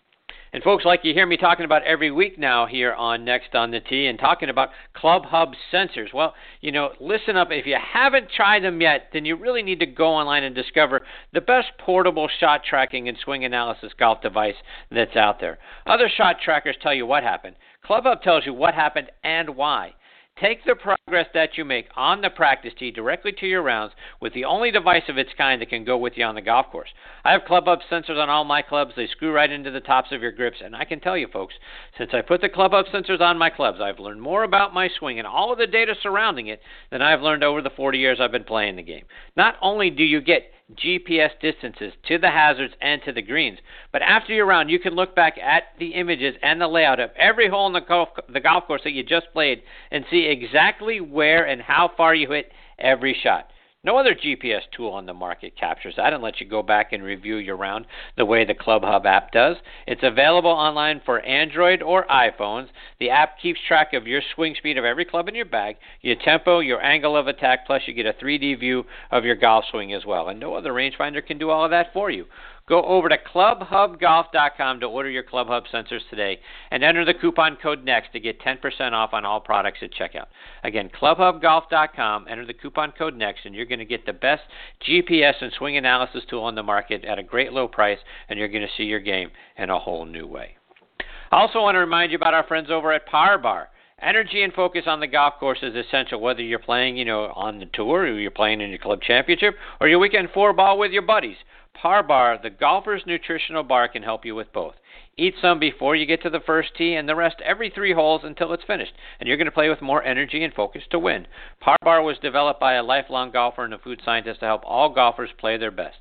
[0.52, 3.71] And folks, like you hear me talking about every week now here on Next on
[3.71, 6.13] the Tee and talking about Club Hub sensors.
[6.13, 7.47] Well, you know, listen up.
[7.49, 11.02] If you haven't tried them yet, then you really need to go online and discover
[11.32, 14.56] the best portable shot tracking and swing analysis golf device
[14.91, 15.60] that's out there.
[15.86, 17.56] Other shot trackers tell you what happened.
[17.86, 19.93] Club Hub tells you what happened and why.
[20.39, 24.34] Take the progress that you make on the practice tee directly to your rounds with
[24.34, 26.88] the only device of its kind that can go with you on the golf course.
[27.25, 28.93] I have Club Hub sensors on all my clubs.
[28.95, 31.56] They screw right into the tops of your grips, and I can tell you, folks,
[31.97, 34.88] since I put the Club Hub sensors on my clubs, I've learned more about my
[34.97, 38.19] swing and all of the data surrounding it than I've learned over the 40 years
[38.21, 39.04] I've been playing the game.
[39.36, 40.43] Not only do you get
[40.75, 43.60] GPS distances to the hazards and to the greens.
[43.91, 47.12] But after your round, you can look back at the images and the layout of
[47.17, 51.01] every hole in the golf, the golf course that you just played and see exactly
[51.01, 53.49] where and how far you hit every shot.
[53.82, 57.02] No other GPS tool on the market captures that and lets you go back and
[57.02, 57.86] review your round
[58.18, 59.56] the way the Club Hub app does.
[59.88, 62.68] It's available online for Android or iPhones.
[63.00, 66.18] The app keeps track of your swing speed of every club in your bag, your
[66.18, 69.94] tempo, your angle of attack, plus you get a 3D view of your golf swing
[69.94, 70.28] as well.
[70.28, 72.26] And no other rangefinder can do all of that for you.
[72.69, 77.84] Go over to clubhubgolf.com to order your Clubhub sensors today and enter the coupon code
[77.84, 80.27] NEXT to get 10% off on all products at checkout.
[80.63, 84.43] Again, clubhubgolf.com, enter the coupon code NEXT, and you're going to get the best
[84.88, 87.97] GPS and swing analysis tool on the market at a great low price,
[88.29, 90.55] and you're going to see your game in a whole new way.
[91.32, 93.69] I also want to remind you about our friends over at Par Bar.
[94.01, 97.60] Energy and focus on the golf course is essential, whether you're playing, you know, on
[97.60, 100.91] the tour, or you're playing in your club championship, or your weekend four ball with
[100.91, 101.36] your buddies.
[101.73, 104.75] Par Bar, the golfer's nutritional bar, can help you with both.
[105.17, 108.21] Eat some before you get to the first tee, and the rest every three holes
[108.23, 108.93] until it's finished.
[109.19, 111.27] And you're going to play with more energy and focus to win.
[111.60, 114.93] Par Bar was developed by a lifelong golfer and a food scientist to help all
[114.93, 115.97] golfers play their best.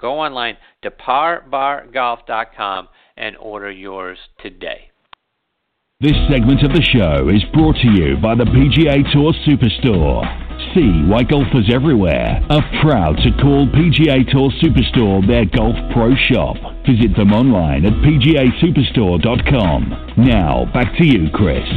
[0.00, 4.90] Go online to parbargolf.com and order yours today.
[6.00, 10.41] This segment of the show is brought to you by the PGA Tour Superstore.
[10.74, 16.56] See why golfers everywhere are proud to call PGA Tour Superstore their golf pro shop.
[16.86, 20.14] Visit them online at pgasuperstore.com.
[20.16, 21.68] Now, back to you, Chris.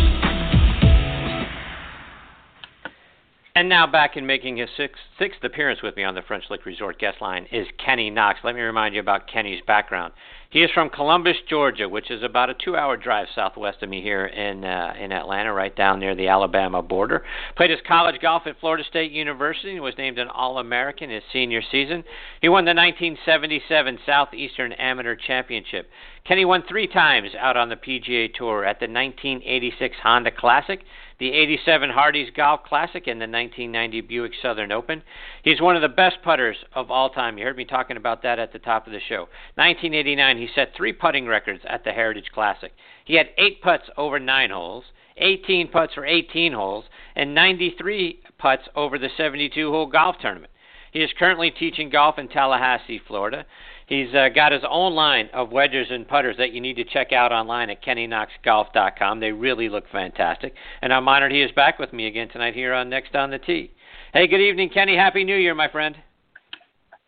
[3.56, 6.66] And now back in making his sixth, sixth appearance with me on the French Lick
[6.66, 8.40] Resort guest line is Kenny Knox.
[8.46, 10.14] Let me remind you about Kenny's background.
[10.56, 14.26] He is from Columbus, Georgia, which is about a two-hour drive southwest of me here
[14.26, 17.26] in uh, in Atlanta, right down near the Alabama border.
[17.58, 21.62] Played his college golf at Florida State University and was named an All-American his senior
[21.62, 22.06] season.
[22.42, 25.90] He won the 1977 Southeastern Amateur Championship.
[26.26, 30.80] Kenny won three times out on the PGA Tour at the 1986 Honda Classic
[31.20, 35.02] the 87 Hardee's Golf Classic, and the 1990 Buick Southern Open.
[35.44, 37.38] He's one of the best putters of all time.
[37.38, 39.28] You heard me talking about that at the top of the show.
[39.56, 42.74] 1989, he set three putting records at the Heritage Classic.
[43.06, 44.84] He had eight putts over nine holes,
[45.18, 46.86] 18 putts for 18 holes,
[47.16, 50.52] and 93 putts over the 72 hole golf tournament.
[50.92, 53.46] He is currently teaching golf in Tallahassee, Florida.
[53.88, 57.12] He's uh, got his own line of wedges and putters that you need to check
[57.12, 59.20] out online at KennyKnoxGolf.com.
[59.20, 60.56] They really look fantastic.
[60.82, 63.38] And I'm honored he is back with me again tonight here on Next on the
[63.38, 63.72] Tee.
[64.14, 64.96] Hey, good evening, Kenny.
[64.96, 65.96] Happy New Year, my friend.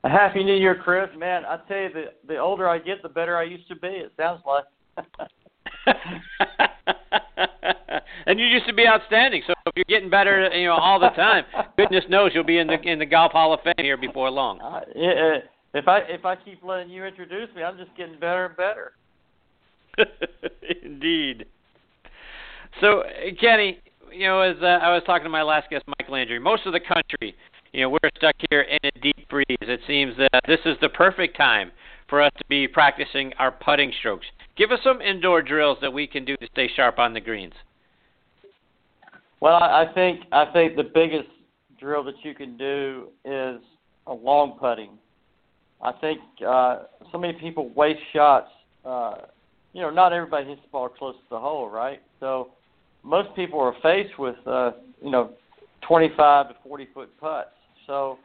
[0.03, 1.09] A happy New Year, Chris.
[1.17, 3.87] Man, I tell you, the the older I get, the better I used to be.
[3.87, 4.65] It sounds like.
[8.27, 9.41] and you used to be outstanding.
[9.47, 11.45] So if you're getting better, you know, all the time,
[11.77, 14.61] goodness knows you'll be in the in the golf Hall of Fame here before long.
[14.61, 15.39] Uh, yeah,
[15.77, 18.93] if I if I keep letting you introduce me, I'm just getting better and better.
[20.83, 21.45] Indeed.
[22.81, 23.03] So,
[23.39, 23.79] Kenny,
[24.11, 26.73] you know, as uh, I was talking to my last guest, Mike Landry, most of
[26.73, 27.35] the country,
[27.73, 29.45] you know, we're stuck here in a deep breeze.
[29.61, 31.71] It seems that this is the perfect time
[32.09, 34.25] for us to be practicing our putting strokes.
[34.55, 37.53] Give us some indoor drills that we can do to stay sharp on the greens.
[39.39, 41.29] Well, I think I think the biggest
[41.79, 43.59] drill that you can do is
[44.07, 44.97] a long putting.
[45.81, 48.49] I think uh, so many people waste shots.
[48.83, 49.15] Uh,
[49.73, 52.01] you know, not everybody hits the ball close to the hole, right?
[52.19, 52.49] So
[53.03, 54.71] most people are faced with uh,
[55.01, 55.31] you know
[55.87, 57.49] 25 to 40 foot putts.
[57.85, 58.17] So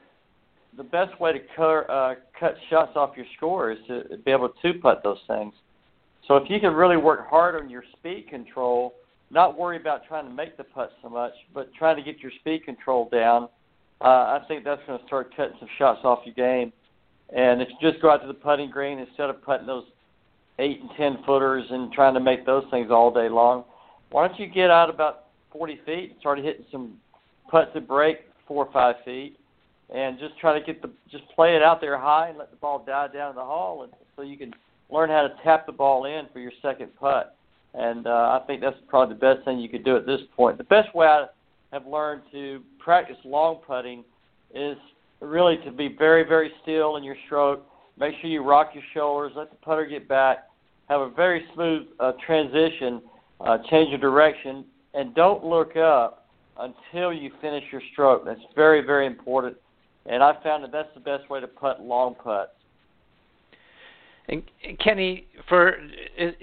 [0.76, 4.50] the best way to cut, uh, cut shots off your score is to be able
[4.62, 5.52] to putt those things.
[6.26, 8.94] So if you can really work hard on your speed control,
[9.30, 12.32] not worry about trying to make the putt so much, but trying to get your
[12.40, 13.48] speed control down,
[14.00, 14.04] uh,
[14.38, 16.72] I think that's going to start cutting some shots off your game.
[17.34, 19.84] And if you just go out to the putting green instead of putting those
[20.58, 23.64] eight and ten footers and trying to make those things all day long,
[24.10, 26.98] why don't you get out about 40 feet and start hitting some
[27.50, 29.38] putts that break four or five feet,
[29.94, 32.56] and just try to get the just play it out there high and let the
[32.56, 34.52] ball die down in the hole, and so you can
[34.90, 37.36] learn how to tap the ball in for your second putt.
[37.74, 40.58] And uh, I think that's probably the best thing you could do at this point.
[40.58, 41.26] The best way I
[41.72, 44.04] have learned to practice long putting
[44.54, 44.76] is
[45.22, 47.66] really to be very, very still in your stroke.
[47.98, 50.48] Make sure you rock your shoulders, let the putter get back,
[50.88, 53.02] have a very smooth uh, transition,
[53.40, 54.64] uh, change your direction,
[54.94, 56.26] and don't look up
[56.58, 58.24] until you finish your stroke.
[58.24, 59.56] That's very, very important.
[60.06, 62.50] And I found that that's the best way to putt long putts.
[64.28, 64.42] And
[64.78, 65.76] Kenny, for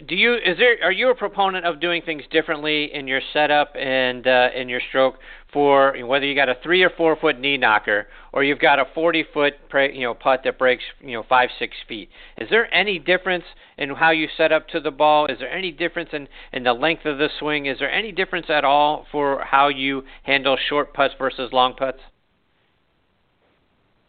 [0.06, 3.74] do you is there are you a proponent of doing things differently in your setup
[3.76, 5.16] and uh, in your stroke
[5.54, 8.86] for whether you got a three or four foot knee knocker or you've got a
[8.94, 9.54] forty foot
[9.94, 12.10] you know putt that breaks you know five six feet?
[12.38, 13.46] Is there any difference
[13.78, 15.28] in how you set up to the ball?
[15.28, 17.66] Is there any difference in in the length of the swing?
[17.66, 22.02] Is there any difference at all for how you handle short putts versus long putts?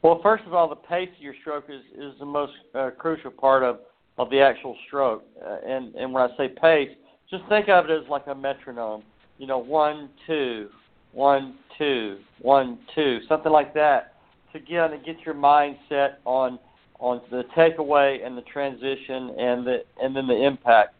[0.02, 3.30] Well, first of all, the pace of your stroke is is the most uh, crucial
[3.30, 3.80] part of
[4.18, 5.24] of the actual stroke.
[5.44, 6.90] Uh, and and when I say pace,
[7.30, 9.02] just think of it as like a metronome.
[9.38, 10.68] You know, one two,
[11.12, 14.14] one two, one two, something like that,
[14.52, 16.58] to get to get your mind set on
[16.98, 20.94] on the takeaway and the transition and the and then the impact.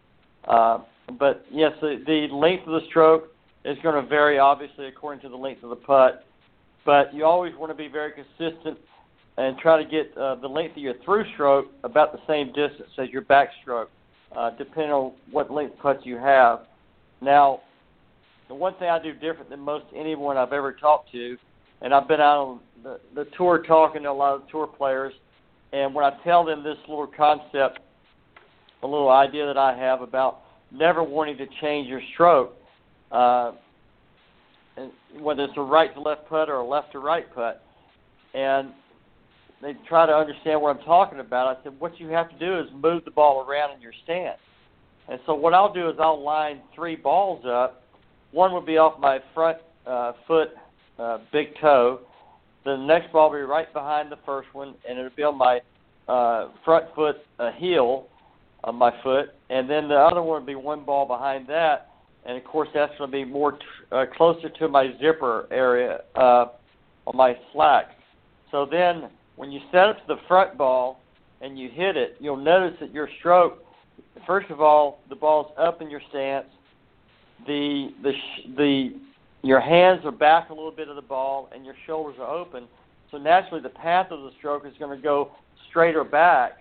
[0.46, 0.80] Uh,
[1.18, 3.34] but yes, the, the length of the stroke
[3.64, 6.24] is going to vary obviously according to the length of the putt.
[6.85, 8.78] But you always want to be very consistent
[9.37, 12.91] and try to get uh, the length of your through stroke about the same distance
[12.99, 13.87] as your backstroke,
[14.37, 16.61] uh, depending on what length putts you have.
[17.20, 17.61] Now,
[18.49, 21.37] the one thing I do different than most anyone I've ever talked to,
[21.83, 25.12] and I've been out on the, the tour talking to a lot of tour players,
[25.72, 27.81] and when I tell them this little concept,
[28.83, 30.41] a little idea that I have about
[30.72, 32.55] never wanting to change your stroke,
[33.12, 33.53] uh,
[35.20, 37.62] whether it's a right to left putt or a left to right putt,
[38.35, 38.70] and
[39.62, 41.59] they try to understand what I'm talking about.
[41.59, 44.39] I said, what you have to do is move the ball around in your stance.
[45.09, 47.83] And so what I'll do is I'll line three balls up.
[48.33, 50.51] One will be off my front uh, foot,
[50.99, 52.01] uh, big toe.
[52.64, 55.61] The next ball will be right behind the first one, and it'll be on my
[56.09, 58.07] uh, front foot uh, heel
[58.64, 59.31] of my foot.
[59.49, 61.89] And then the other one will be one ball behind that.
[62.27, 63.59] And of course, that's going to be more t-
[63.93, 66.47] uh, closer to my zipper area uh,
[67.07, 67.95] on my slacks.
[68.51, 71.01] So then when you set up the front ball
[71.41, 73.64] and you hit it, you'll notice that your stroke,
[74.27, 76.47] first of all, the ball's up in your stance.
[77.47, 78.12] The the
[78.57, 78.91] the
[79.43, 82.68] your hands are back a little bit of the ball and your shoulders are open.
[83.11, 85.31] So naturally, the path of the stroke is going to go
[85.71, 86.59] straighter back,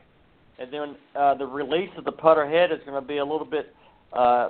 [0.57, 3.45] and then uh, the release of the putter head is going to be a little
[3.45, 3.75] bit
[4.13, 4.49] uh,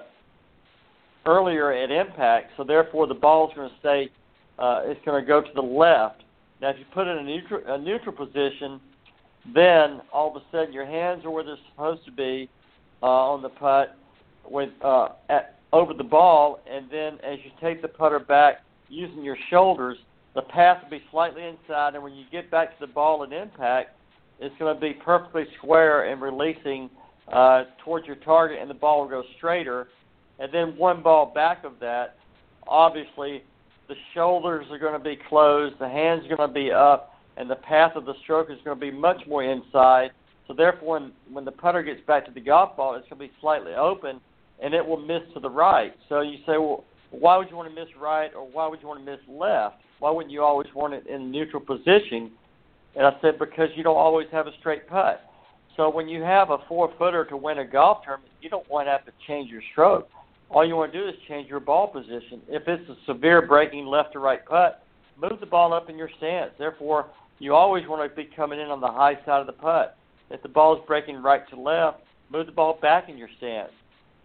[1.29, 2.51] earlier at impact.
[2.57, 4.09] So therefore, the ball is going to stay.
[4.57, 6.23] Uh, it's going to go to the left.
[6.61, 8.81] Now, if you put it in a neutral, a neutral position,
[9.53, 12.49] then all of a sudden your hands are where they're supposed to be
[13.01, 13.95] uh, on the putt
[14.49, 19.23] with uh, at, over the ball, and then as you take the putter back using
[19.23, 19.97] your shoulders,
[20.35, 23.31] the path will be slightly inside, and when you get back to the ball at
[23.31, 23.91] impact,
[24.39, 26.89] it's going to be perfectly square and releasing
[27.31, 29.87] uh, towards your target, and the ball will go straighter.
[30.39, 32.15] And then one ball back of that,
[32.67, 33.43] obviously
[33.89, 37.49] the shoulders are going to be closed, the hands are going to be up, and
[37.49, 40.11] the path of the stroke is going to be much more inside.
[40.47, 43.27] So therefore, when, when the putter gets back to the golf ball, it's going to
[43.27, 44.21] be slightly open,
[44.63, 45.93] and it will miss to the right.
[46.07, 48.87] So you say, well, why would you want to miss right, or why would you
[48.87, 49.77] want to miss left?
[49.99, 52.31] Why wouldn't you always want it in neutral position?
[52.95, 55.21] And I said, because you don't always have a straight putt.
[55.75, 58.87] So when you have a four footer to win a golf tournament, you don't want
[58.87, 60.09] to have to change your stroke
[60.49, 62.41] all you want to do is change your ball position.
[62.47, 64.83] If it's a severe breaking left to right putt,
[65.21, 66.51] move the ball up in your stance.
[66.57, 69.97] Therefore, you always want to be coming in on the high side of the putt.
[70.29, 73.71] If the ball is breaking right to left, move the ball back in your stance.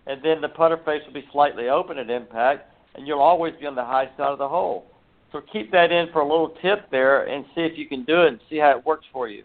[0.06, 3.66] And then the putter face will be slightly open at impact, and you'll always be
[3.66, 4.86] on the high side of the hole.
[5.32, 8.22] So keep that in for a little tip there and see if you can do
[8.22, 9.42] it and see how it works for you.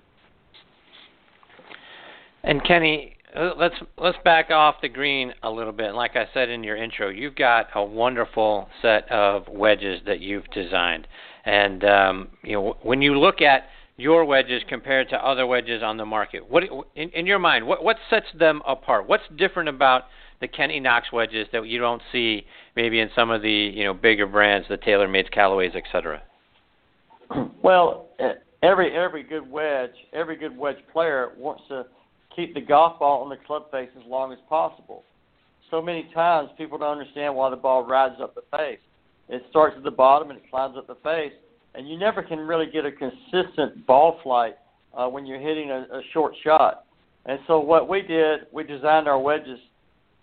[2.43, 5.93] And Kenny, let's let's back off the green a little bit.
[5.93, 10.49] Like I said in your intro, you've got a wonderful set of wedges that you've
[10.51, 11.07] designed,
[11.45, 13.63] and um, you know when you look at
[13.97, 16.63] your wedges compared to other wedges on the market, what
[16.95, 19.07] in, in your mind, what what sets them apart?
[19.07, 20.03] What's different about
[20.41, 23.93] the Kenny Knox wedges that you don't see maybe in some of the you know
[23.93, 26.23] bigger brands, the TaylorMade's, Callaways, etc.
[27.61, 28.07] Well,
[28.63, 31.85] every every good wedge, every good wedge player wants to
[32.35, 35.03] keep the golf ball on the club face as long as possible.
[35.71, 38.79] So many times people don't understand why the ball rises up the face.
[39.29, 41.33] It starts at the bottom and it climbs up the face,
[41.75, 44.55] and you never can really get a consistent ball flight
[44.97, 46.85] uh, when you're hitting a, a short shot.
[47.25, 49.59] And so what we did, we designed our wedges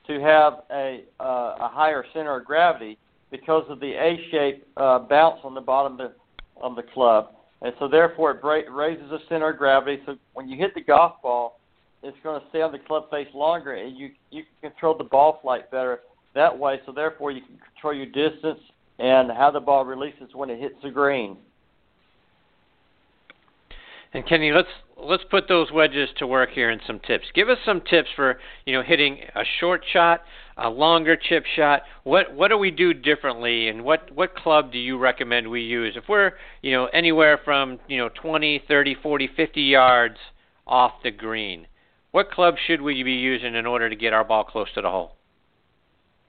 [0.09, 2.99] to have a uh, a higher center of gravity
[3.31, 7.73] because of the A-shaped uh, bounce on the bottom of the, of the club, and
[7.79, 10.01] so therefore it bra- raises the center of gravity.
[10.07, 11.61] So when you hit the golf ball,
[12.07, 15.05] it's going to stay on the club face longer, and you you can control the
[15.05, 16.01] ball flight better
[16.35, 16.81] that way.
[16.87, 18.61] So therefore you can control your distance
[18.99, 21.37] and how the ball releases when it hits the green.
[24.15, 27.27] And Kenny, let's let's put those wedges to work here and some tips.
[27.35, 30.23] Give us some tips for you know hitting a short shot,
[30.57, 31.83] a longer chip shot.
[32.05, 35.97] What what do we do differently, and what what club do you recommend we use
[35.97, 36.33] if we're
[36.63, 40.17] you know anywhere from you know 20, 30, 40, 50 yards
[40.67, 41.67] off the green?
[42.17, 44.89] What club should we be using in order to get our ball close to the
[44.89, 45.17] hole?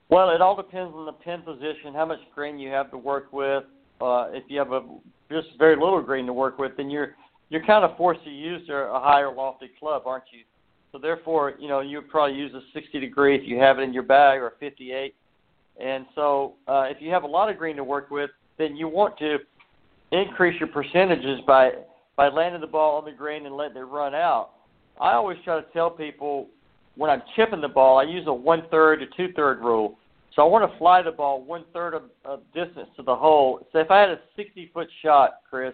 [0.09, 3.31] Well, it all depends on the pin position, how much green you have to work
[3.31, 3.63] with.
[4.01, 4.81] Uh, if you have a
[5.31, 7.15] just very little green to work with, then you're
[7.47, 10.43] you're kind of forced to use a higher lofty club, aren't you?
[10.91, 13.83] So therefore, you know, you would probably use a 60 degree if you have it
[13.83, 15.15] in your bag or a 58.
[15.81, 18.89] And so, uh, if you have a lot of green to work with, then you
[18.89, 19.37] want to
[20.11, 21.71] increase your percentages by
[22.17, 24.49] by landing the ball on the green and letting it run out.
[24.99, 26.47] I always try to tell people
[26.95, 29.97] when I'm chipping the ball, I use a one third to two third rule.
[30.35, 33.65] So I want to fly the ball one third of, of distance to the hole.
[33.71, 35.73] So if I had a 60 foot shot, Chris,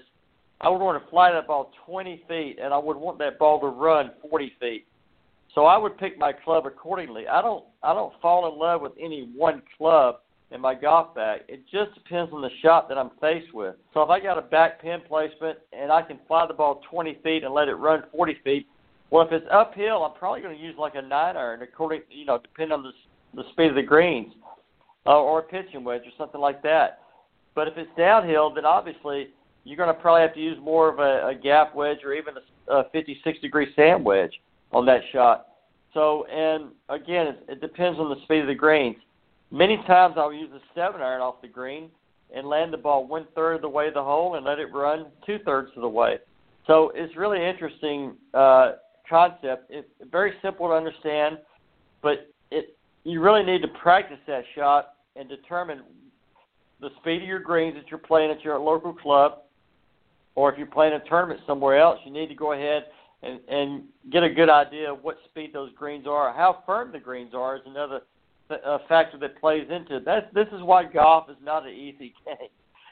[0.61, 3.59] I would want to fly that ball 20 feet, and I would want that ball
[3.59, 4.85] to run 40 feet.
[5.53, 7.27] So I would pick my club accordingly.
[7.27, 10.15] I don't I don't fall in love with any one club
[10.51, 11.41] in my golf bag.
[11.47, 13.75] It just depends on the shot that I'm faced with.
[13.93, 17.19] So if I got a back pin placement and I can fly the ball 20
[17.23, 18.67] feet and let it run 40 feet,
[19.13, 22.25] well, if it's uphill, I'm probably going to use like a nine iron, according you
[22.25, 22.91] know, depending on the
[23.35, 24.33] the speed of the greens,
[25.05, 27.01] uh, or a pitching wedge or something like that.
[27.53, 29.27] But if it's downhill, then obviously
[29.65, 32.33] you're going to probably have to use more of a, a gap wedge or even
[32.67, 34.41] a, a 56 degree sand wedge
[34.71, 35.45] on that shot.
[35.93, 38.97] So, and again, it, it depends on the speed of the greens.
[39.51, 41.91] Many times I'll use a seven iron off the green
[42.35, 44.73] and land the ball one third of the way to the hole and let it
[44.73, 46.17] run two thirds of the way.
[46.65, 48.73] So it's really interesting uh,
[49.09, 49.69] concept.
[49.69, 51.37] It's very simple to understand,
[52.01, 55.81] but it you really need to practice that shot and determine
[56.79, 59.39] the speed of your greens that you're playing at your local club
[60.35, 62.85] or if you're playing a tournament somewhere else, you need to go ahead
[63.21, 66.33] and, and get a good idea of what speed those greens are.
[66.33, 68.01] How firm the greens are is another
[68.49, 70.05] uh, factor that plays into it.
[70.05, 72.49] That's, this is why golf is not an easy game.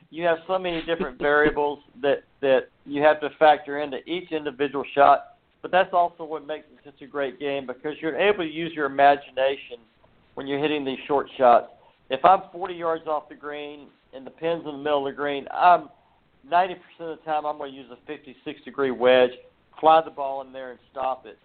[0.09, 4.83] You have so many different variables that that you have to factor into each individual
[4.93, 5.30] shot.
[5.61, 8.71] But that's also what makes it such a great game because you're able to use
[8.73, 9.77] your imagination
[10.33, 11.67] when you're hitting these short shots.
[12.09, 15.15] If I'm 40 yards off the green and the pin's in the middle of the
[15.15, 15.89] green, I'm
[16.49, 19.31] 90% of the time I'm going to use a 56 degree wedge,
[19.79, 21.37] fly the ball in there and stop it.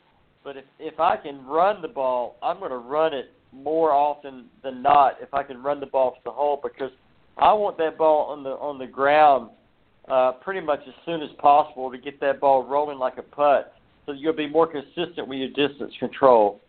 [0.43, 4.47] But if if I can run the ball, I'm going to run it more often
[4.63, 6.93] than not if I can run the ball to the hole because
[7.37, 9.51] I want that ball on the on the ground
[10.09, 13.75] uh, pretty much as soon as possible to get that ball rolling like a putt.
[14.07, 16.61] So you'll be more consistent with your distance control.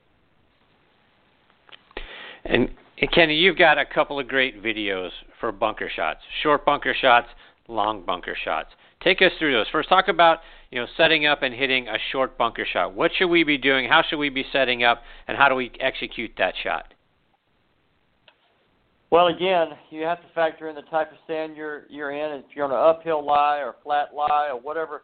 [2.46, 2.70] And
[3.14, 5.10] Kenny, you've got a couple of great videos
[5.40, 7.28] for bunker shots, short bunker shots
[7.68, 8.70] long bunker shots.
[9.04, 9.68] Take us through those.
[9.72, 10.40] First, talk about
[10.72, 12.94] you know setting up and hitting a short bunker shot.
[12.94, 13.88] What should we be doing?
[13.88, 16.94] How should we be setting up, and how do we execute that shot?
[19.10, 22.40] Well, again, you have to factor in the type of sand you're you're in.
[22.40, 25.04] If you're on an uphill lie or flat lie or whatever,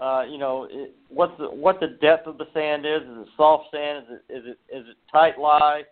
[0.00, 3.02] uh, you know, it, what's the what the depth of the sand is.
[3.02, 4.04] Is it soft sand?
[4.04, 5.82] Is it is it is it tight lie?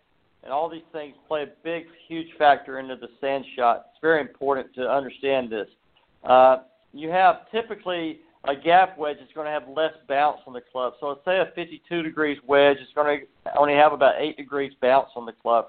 [0.42, 3.86] And all these things play a big, huge factor into the sand shot.
[3.92, 5.68] It's very important to understand this.
[6.24, 6.58] uh,
[6.92, 10.94] you have typically a gap wedge is going to have less bounce on the club.
[11.00, 14.72] So let's say a 52 degrees wedge is going to only have about 8 degrees
[14.80, 15.66] bounce on the club.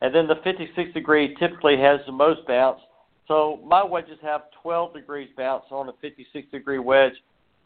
[0.00, 2.80] And then the 56 degree typically has the most bounce.
[3.28, 7.12] So my wedges have 12 degrees bounce on a 56 degree wedge.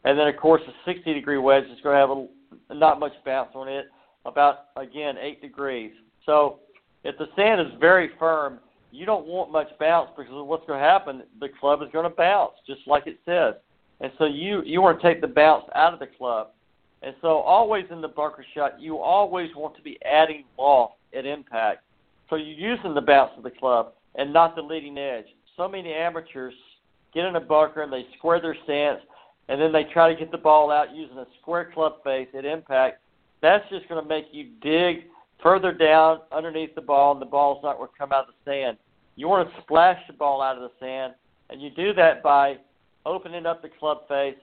[0.05, 3.13] And then, of course, a 60 degree wedge is going to have a, not much
[3.25, 3.85] bounce on it,
[4.25, 5.91] about, again, 8 degrees.
[6.25, 6.59] So
[7.03, 8.59] if the sand is very firm,
[8.91, 12.15] you don't want much bounce because what's going to happen, the club is going to
[12.15, 13.55] bounce, just like it says.
[14.01, 16.49] And so you you want to take the bounce out of the club.
[17.01, 21.25] And so always in the bunker shot, you always want to be adding loft at
[21.25, 21.83] impact.
[22.29, 25.25] So you're using the bounce of the club and not the leading edge.
[25.57, 26.53] So many amateurs
[27.13, 28.99] get in a bunker and they square their stance,
[29.49, 32.45] and then they try to get the ball out using a square club face at
[32.45, 33.01] impact.
[33.41, 35.05] That's just going to make you dig
[35.41, 38.51] further down underneath the ball, and the ball's not going to come out of the
[38.51, 38.77] sand.
[39.15, 41.13] You want to splash the ball out of the sand,
[41.49, 42.57] and you do that by
[43.05, 44.37] opening up the club face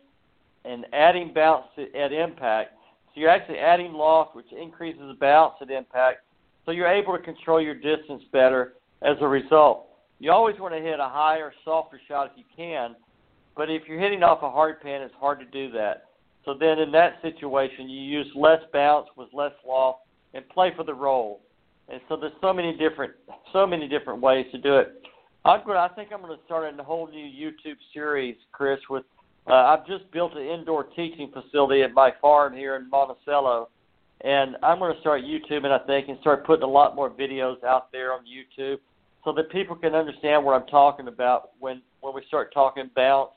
[0.64, 2.74] and adding bounce at impact.
[3.06, 6.18] So you're actually adding loft, which increases the bounce at impact.
[6.66, 9.86] So you're able to control your distance better as a result.
[10.18, 12.94] You always want to hit a higher, softer shot if you can,
[13.56, 16.04] but if you're hitting off a hard pan, it's hard to do that.
[16.44, 20.00] So then in that situation, you use less bounce with less loft
[20.34, 21.40] and play for the roll.
[21.88, 23.12] And so there's so many different
[23.52, 25.02] so many different ways to do it.
[25.44, 25.76] I'm going.
[25.76, 28.78] I think I'm going to start a whole new YouTube series, Chris.
[28.88, 29.04] With
[29.48, 33.68] uh, I've just built an indoor teaching facility at my farm here in Monticello,
[34.20, 35.70] and I'm going to start YouTubing.
[35.70, 38.78] I think and start putting a lot more videos out there on YouTube,
[39.24, 43.30] so that people can understand what I'm talking about when when we start talking bounce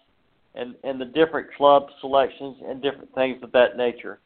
[0.55, 4.19] and and the different club selections and different things of that nature.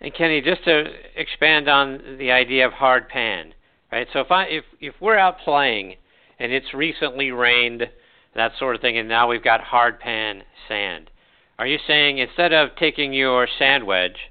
[0.00, 0.84] And Kenny, just to
[1.16, 3.54] expand on the idea of hard pan,
[3.90, 4.06] right?
[4.12, 5.96] So if I if if we're out playing
[6.38, 7.88] and it's recently rained,
[8.34, 11.10] that sort of thing, and now we've got hard pan sand,
[11.58, 14.30] are you saying instead of taking your sand wedge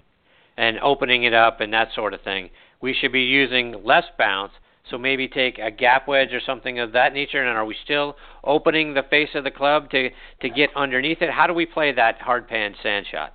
[0.58, 2.52] and opening it up and that sort of thing,
[2.82, 4.52] we should be using less bounce?
[4.90, 7.42] So maybe take a gap wedge or something of that nature.
[7.42, 10.10] And are we still opening the face of the club to
[10.42, 11.32] to get underneath it?
[11.32, 13.34] How do we play that hard pan sand shot?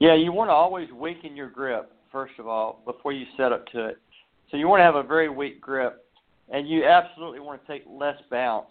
[0.00, 3.66] Yeah, you want to always weaken your grip first of all before you set up
[3.68, 3.98] to it.
[4.50, 6.04] So you want to have a very weak grip,
[6.48, 8.68] and you absolutely want to take less bounce.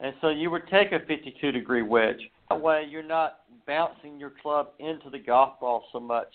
[0.00, 2.20] And so you would take a 52 degree wedge.
[2.50, 6.28] That way you're not bouncing your club into the golf ball so much.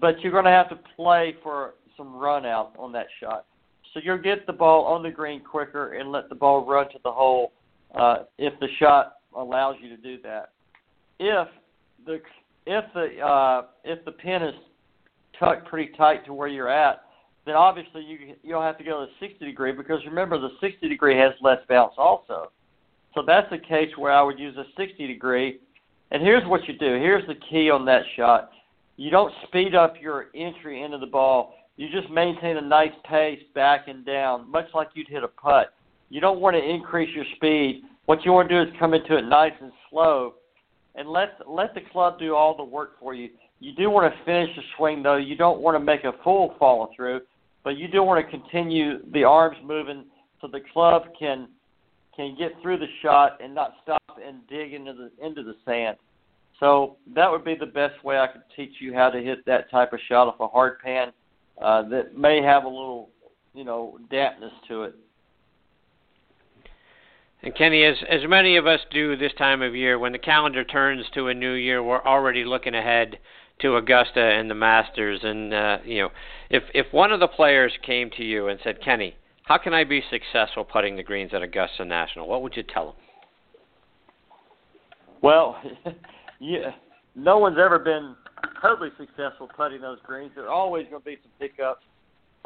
[0.00, 3.46] But you're going to have to play for some run out on that shot.
[3.94, 6.98] So you'll get the ball on the green quicker and let the ball run to
[7.04, 7.52] the hole
[7.94, 10.50] uh, if the shot allows you to do that.
[11.20, 11.48] If
[12.04, 12.20] the
[12.66, 14.54] if the uh, if the pin is
[15.38, 17.04] tucked pretty tight to where you're at,
[17.46, 20.88] then obviously you you'll have to go to the 60 degree because remember the 60
[20.88, 22.50] degree has less bounce also.
[23.14, 25.60] So that's a case where I would use a 60 degree.
[26.10, 26.94] And here's what you do.
[26.94, 28.50] Here's the key on that shot.
[28.96, 31.54] You don't speed up your entry into the ball.
[31.76, 35.74] You just maintain a nice pace back and down, much like you'd hit a putt.
[36.08, 37.82] You don't want to increase your speed.
[38.06, 40.34] What you want to do is come into it nice and slow
[40.94, 43.30] and let let the club do all the work for you.
[43.60, 45.16] You do want to finish the swing though.
[45.16, 47.22] You don't want to make a full follow through,
[47.64, 50.04] but you do want to continue the arms moving
[50.40, 51.48] so the club can
[52.14, 55.96] can get through the shot and not stop and dig into the into the sand.
[56.60, 59.70] So that would be the best way I could teach you how to hit that
[59.70, 61.12] type of shot off a hard pan
[61.60, 63.10] uh, that may have a little,
[63.54, 64.94] you know, dampness to it.
[67.42, 70.64] And Kenny, as as many of us do this time of year, when the calendar
[70.64, 73.18] turns to a new year, we're already looking ahead
[73.60, 75.20] to Augusta and the Masters.
[75.22, 76.08] And uh, you know,
[76.48, 79.84] if if one of the players came to you and said, "Kenny, how can I
[79.84, 82.94] be successful putting the greens at Augusta National?" What would you tell them?
[85.20, 85.60] Well,
[86.40, 86.70] yeah,
[87.14, 88.16] no one's ever been
[88.64, 90.32] totally successful putting those greens.
[90.34, 91.84] There are always going to be some pickups.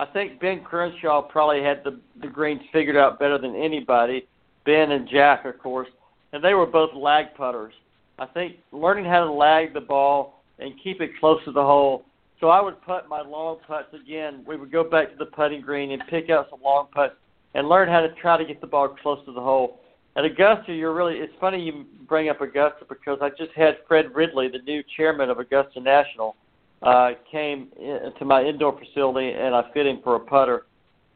[0.01, 4.27] I think Ben Crenshaw probably had the the greens figured out better than anybody
[4.69, 5.89] Ben and Jack, of course,
[6.33, 7.73] and they were both lag putters.
[8.19, 12.05] I think learning how to lag the ball and keep it close to the hole.
[12.39, 14.45] So I would putt my long putts again.
[14.47, 17.15] We would go back to the putting green and pick out some long putts
[17.55, 19.81] and learn how to try to get the ball close to the hole.
[20.19, 24.07] At Augusta, you're really, it's funny you bring up Augusta because I just had Fred
[24.13, 26.35] Ridley, the new chairman of Augusta National,
[26.83, 30.67] uh, came in, to my indoor facility and I fit him for a putter.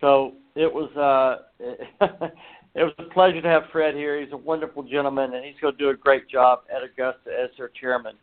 [0.00, 1.42] So it was, uh,
[2.76, 4.20] it was a pleasure to have Fred here.
[4.20, 7.50] He's a wonderful gentleman, and he's going to do a great job at Augusta as
[7.58, 8.14] their chairman.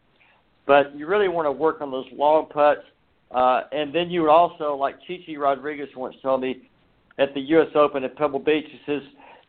[0.65, 2.83] But you really want to work on those long putts,
[3.31, 6.69] uh, and then you would also, like Chi Chi Rodriguez once told me
[7.17, 7.67] at the U.S.
[7.75, 9.01] Open at Pebble Beach, he says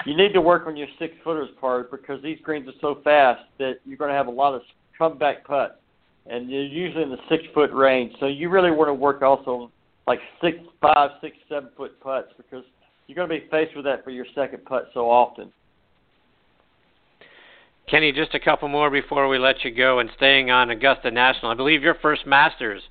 [0.06, 3.42] you need to work on your six footers part because these greens are so fast
[3.58, 4.62] that you're going to have a lot of
[4.96, 5.74] comeback putts,
[6.26, 8.12] and you're usually in the six foot range.
[8.20, 9.70] So you really want to work also
[10.06, 12.64] like six, five, six, seven foot putts because
[13.06, 15.52] you're going to be faced with that for your second putt so often.
[17.88, 21.50] Kenny, just a couple more before we let you go, and staying on Augusta National.
[21.50, 22.82] I believe your first Masters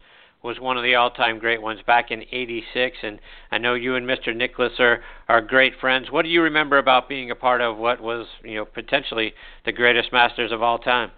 [0.44, 3.20] was one of the all-time great ones back in '86, and
[3.52, 4.36] I know you and Mr.
[4.36, 6.12] Nicklaus are are great friends.
[6.12, 9.34] What do you remember about being a part of what was, you know, potentially
[9.66, 11.12] the greatest Masters of all time?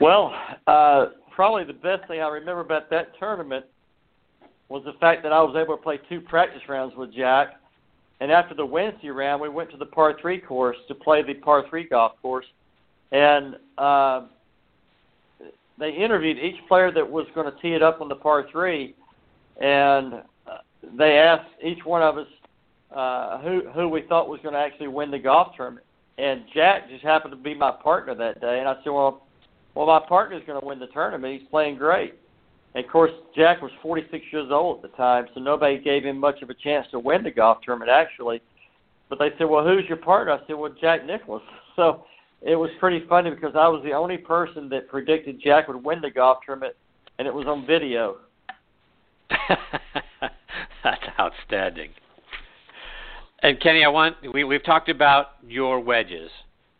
[0.00, 0.34] Well,
[0.66, 3.66] uh, probably the best thing I remember about that tournament
[4.68, 7.60] was the fact that I was able to play two practice rounds with Jack.
[8.20, 11.34] And after the Wednesday round, we went to the par three course to play the
[11.34, 12.46] par three golf course,
[13.10, 14.22] and uh,
[15.82, 18.94] they interviewed each player that was going to tee it up on the par three,
[19.60, 20.58] and uh,
[20.96, 22.26] they asked each one of us
[22.94, 25.84] uh, who who we thought was going to actually win the golf tournament.
[26.18, 29.26] And Jack just happened to be my partner that day, and I said, "Well,
[29.74, 31.40] well, my partner's going to win the tournament.
[31.40, 32.14] He's playing great."
[32.74, 36.16] And of course, Jack was 46 years old at the time, so nobody gave him
[36.16, 38.40] much of a chance to win the golf tournament actually.
[39.08, 41.42] But they said, "Well, who's your partner?" I said, "Well, Jack Nicklaus."
[41.74, 42.04] So
[42.42, 46.00] it was pretty funny because I was the only person that predicted Jack would win
[46.00, 46.74] the golf tournament,
[47.18, 48.16] and it was on video.
[50.84, 51.90] That's outstanding.
[53.42, 56.30] And Kenny, I want we we've talked about your wedges.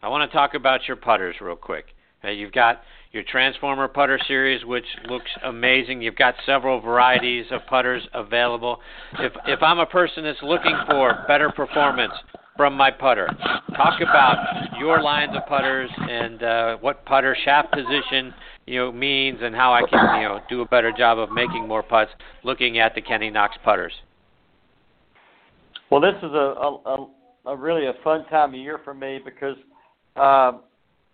[0.02, 1.86] I want to talk about your putters real quick.
[2.24, 2.82] Uh, you've got
[3.12, 6.02] your Transformer putter series, which looks amazing.
[6.02, 8.78] You've got several varieties of putters available.
[9.18, 12.14] If if I'm a person that's looking for better performance,
[12.56, 13.28] from my putter.
[13.76, 18.34] Talk about your lines of putters and uh, what putter shaft position
[18.66, 21.66] you know means, and how I can you know do a better job of making
[21.66, 22.10] more putts.
[22.44, 23.92] Looking at the Kenny Knox putters.
[25.90, 27.06] Well, this is a a,
[27.46, 29.56] a really a fun time of year for me because
[30.16, 30.52] uh,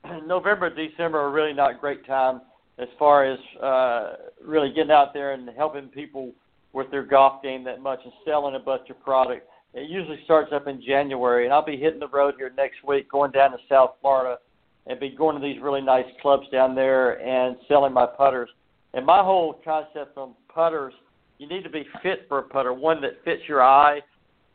[0.27, 2.43] November, December are really not great time
[2.79, 4.13] as far as uh,
[4.45, 6.33] really getting out there and helping people
[6.73, 10.53] with their golf game that much and selling a bunch of product it usually starts
[10.53, 13.59] up in January, and I'll be hitting the road here next week, going down to
[13.69, 14.39] South Florida,
[14.87, 18.49] and be going to these really nice clubs down there and selling my putters.
[18.95, 20.95] And my whole concept on putters,
[21.39, 24.01] you need to be fit for a putter, one that fits your eye.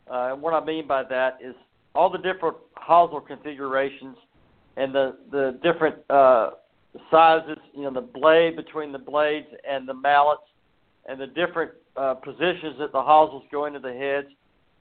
[0.09, 1.55] Uh, and what I mean by that is
[1.93, 4.17] all the different hosel configurations
[4.75, 6.49] and the the different uh,
[7.11, 10.41] sizes, you know, the blade between the blades and the mallets,
[11.07, 14.27] and the different uh, positions that the hosels go into the heads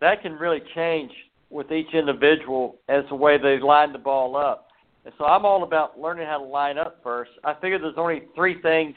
[0.02, 1.12] that can really change
[1.48, 4.66] with each individual as the way they line the ball up.
[5.04, 7.30] And so I'm all about learning how to line up first.
[7.44, 8.94] I figure there's only three things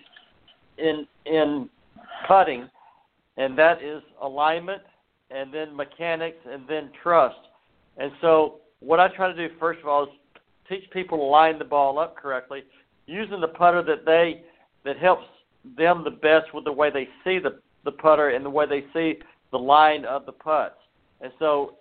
[0.78, 1.70] in in
[2.28, 2.68] putting,
[3.38, 4.82] and that is alignment,
[5.30, 7.38] and then mechanics, and then trust.
[7.98, 10.10] And so what I try to do first of all is
[10.68, 12.64] teach people to line the ball up correctly,
[13.06, 14.42] using the putter that they
[14.84, 15.26] that helps
[15.78, 18.86] them the best with the way they see the the putter and the way they
[18.92, 19.20] see
[19.52, 20.76] the line of the putts.
[21.22, 21.76] And so,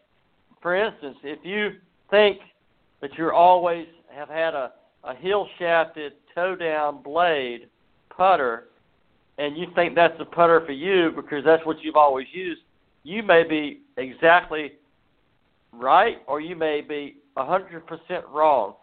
[0.63, 1.73] for instance, if you
[2.11, 2.39] think
[3.01, 4.73] that you always have had a,
[5.03, 7.69] a heel shafted, toe down blade
[8.15, 8.69] putter,
[9.39, 12.61] and you think that's the putter for you because that's what you've always used,
[13.03, 14.73] you may be exactly
[15.73, 17.83] right or you may be 100%
[18.33, 18.75] wrong.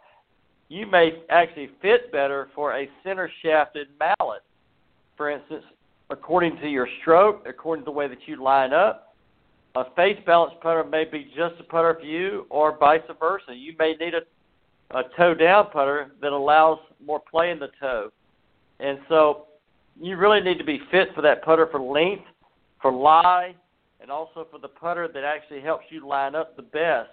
[0.68, 4.44] You may actually fit better for a center shafted mallet,
[5.18, 5.64] for instance,
[6.10, 9.11] according to your stroke, according to the way that you line up
[9.76, 13.54] a face balance putter may be just a putter for you, or vice versa.
[13.56, 18.10] You may need a, a toe down putter that allows more play in the toe.
[18.80, 19.48] And so
[20.00, 22.26] you really need to be fit for that putter for length,
[22.82, 23.56] for lie,
[24.02, 27.10] and also for the putter that actually helps you line up the best.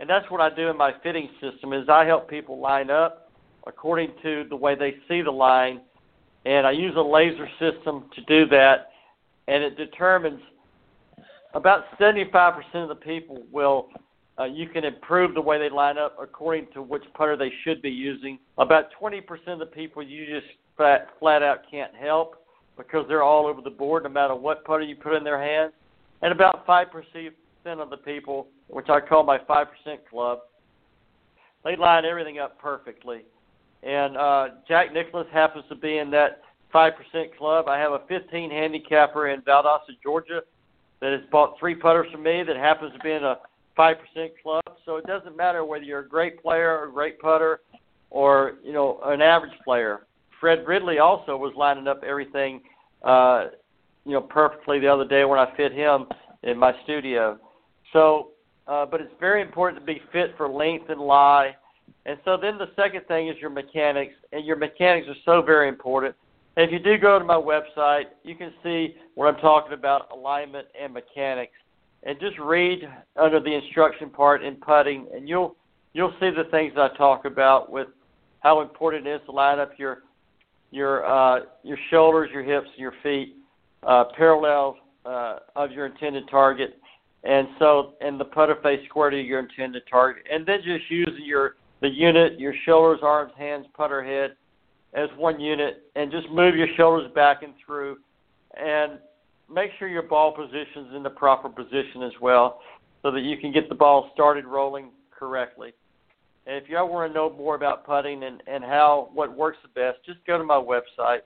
[0.00, 3.30] And that's what I do in my fitting system is I help people line up
[3.66, 5.82] according to the way they see the line.
[6.46, 8.90] And I use a laser system to do that,
[9.46, 10.40] and it determines–
[11.54, 13.88] about 75% of the people will
[14.38, 17.82] uh, you can improve the way they line up according to which putter they should
[17.82, 18.38] be using.
[18.56, 20.46] About 20% of the people you just
[20.76, 22.36] flat, flat out can't help
[22.78, 25.72] because they're all over the board no matter what putter you put in their hands.
[26.22, 26.86] And about 5%
[27.66, 29.66] of the people, which I call my 5%
[30.08, 30.38] club,
[31.62, 33.22] they line everything up perfectly.
[33.82, 36.42] And uh, Jack Nicklaus happens to be in that
[36.74, 36.92] 5%
[37.36, 37.68] club.
[37.68, 40.40] I have a 15 handicapper in Valdosta, Georgia,
[41.00, 43.38] that has bought three putters from me that happens to be in a
[43.76, 44.62] five percent club.
[44.84, 47.60] So it doesn't matter whether you're a great player or a great putter
[48.10, 50.06] or you know an average player.
[50.40, 52.60] Fred Ridley also was lining up everything
[53.02, 53.46] uh,
[54.04, 56.06] you know perfectly the other day when I fit him
[56.42, 57.38] in my studio.
[57.92, 58.30] So
[58.66, 61.56] uh, but it's very important to be fit for length and lie.
[62.06, 65.68] And so then the second thing is your mechanics, and your mechanics are so very
[65.68, 66.14] important.
[66.56, 70.66] If you do go to my website, you can see where I'm talking about alignment
[70.80, 71.52] and mechanics,
[72.02, 72.80] and just read
[73.16, 75.56] under the instruction part in putting, and you'll
[75.92, 77.88] you'll see the things I talk about with
[78.40, 80.02] how important it is to line up your
[80.70, 83.36] your uh, your shoulders, your hips, and your feet
[83.84, 84.76] uh, parallel
[85.06, 86.78] uh, of your intended target,
[87.22, 91.24] and so and the putter face square to your intended target, and then just using
[91.24, 94.36] your the unit, your shoulders, arms, hands, putter head
[94.94, 97.98] as one unit, and just move your shoulders back and through,
[98.56, 98.98] and
[99.52, 102.60] make sure your ball position's in the proper position as well,
[103.02, 105.72] so that you can get the ball started rolling correctly.
[106.46, 109.58] And if you ever want to know more about putting and, and how what works
[109.62, 111.20] the best, just go to my website.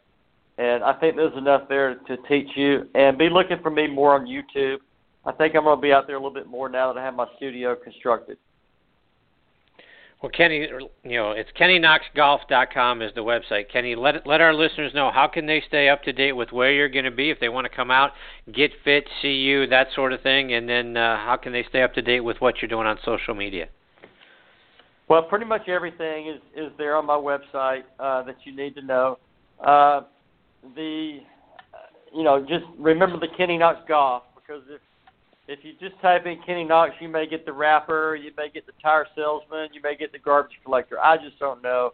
[0.58, 2.88] And I think there's enough there to teach you.
[2.94, 4.78] And be looking for me more on YouTube.
[5.24, 7.04] I think I'm going to be out there a little bit more now that I
[7.04, 8.38] have my studio constructed.
[10.24, 10.66] Well, Kenny,
[11.04, 13.70] you know, it's KennyKnoxGolf.com is the website.
[13.70, 16.72] Kenny, let let our listeners know how can they stay up to date with where
[16.72, 18.12] you're going to be if they want to come out,
[18.50, 21.82] get fit, see you, that sort of thing, and then uh, how can they stay
[21.82, 23.68] up to date with what you're doing on social media?
[25.10, 28.82] Well, pretty much everything is is there on my website uh, that you need to
[28.82, 29.18] know.
[29.62, 30.04] Uh,
[30.74, 31.18] the
[32.14, 34.80] you know just remember the Kenny Knox Golf because if
[35.46, 38.66] if you just type in Kenny Knox, you may get the rapper, you may get
[38.66, 40.98] the tire salesman, you may get the garbage collector.
[40.98, 41.92] I just don't know.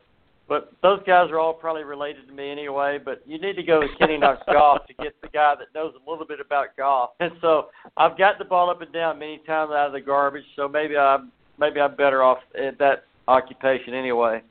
[0.49, 2.99] But those guys are all probably related to me anyway.
[3.03, 5.95] But you need to go to Kenny Knox Golf to get the guy that knows
[5.95, 7.11] a little bit about golf.
[7.21, 10.45] And so I've got the ball up and down many times out of the garbage.
[10.57, 14.43] So maybe I'm maybe I'm better off at that occupation anyway.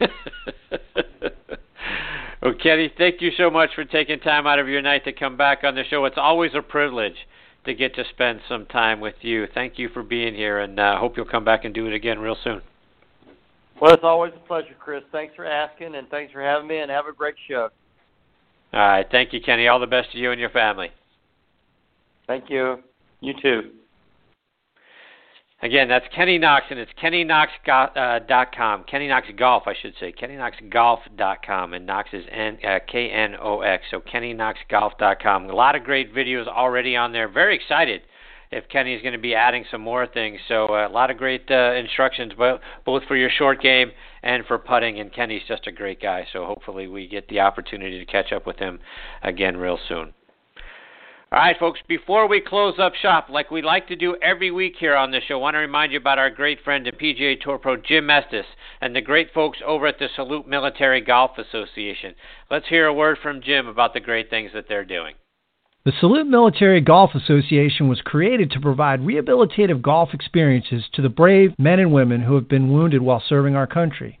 [2.40, 5.36] well, Kenny, thank you so much for taking time out of your night to come
[5.36, 6.06] back on the show.
[6.06, 7.16] It's always a privilege
[7.64, 9.46] to get to spend some time with you.
[9.52, 11.94] Thank you for being here, and I uh, hope you'll come back and do it
[11.94, 12.60] again real soon.
[13.80, 15.02] Well, it's always a pleasure, Chris.
[15.10, 17.70] Thanks for asking, and thanks for having me, and have a great show.
[18.72, 19.06] All right.
[19.10, 19.68] Thank you, Kenny.
[19.68, 20.90] All the best to you and your family.
[22.26, 22.82] Thank you.
[23.20, 23.70] You too.
[25.62, 28.80] Again, that's Kenny Knox, and it's KennyKnox.com.
[28.80, 30.12] Uh, Kenny Knox Golf, I should say.
[30.12, 33.84] KennyKnoxGolf.com, and Knox is N, uh, K-N-O-X.
[33.90, 35.48] So KennyKnoxGolf.com.
[35.48, 37.28] A lot of great videos already on there.
[37.28, 38.02] Very excited
[38.50, 40.38] if Kenny's going to be adding some more things.
[40.48, 43.90] So uh, a lot of great uh, instructions, both both for your short game
[44.22, 45.00] and for putting.
[45.00, 46.26] And Kenny's just a great guy.
[46.32, 48.80] So hopefully we get the opportunity to catch up with him
[49.22, 50.14] again real soon.
[51.34, 54.74] All right, folks, before we close up shop, like we like to do every week
[54.78, 57.40] here on the show, I want to remind you about our great friend and PGA
[57.40, 58.44] Tour Pro Jim Estes
[58.80, 62.14] and the great folks over at the Salute Military Golf Association.
[62.52, 65.16] Let's hear a word from Jim about the great things that they're doing.
[65.84, 71.52] The Salute Military Golf Association was created to provide rehabilitative golf experiences to the brave
[71.58, 74.20] men and women who have been wounded while serving our country.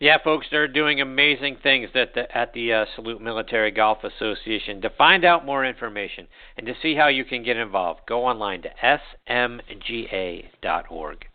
[0.00, 4.80] Yeah, folks, they're doing amazing things at the at the uh, Salute Military Golf Association.
[4.80, 6.26] To find out more information
[6.56, 8.70] and to see how you can get involved, go online to
[9.28, 11.26] smga.org.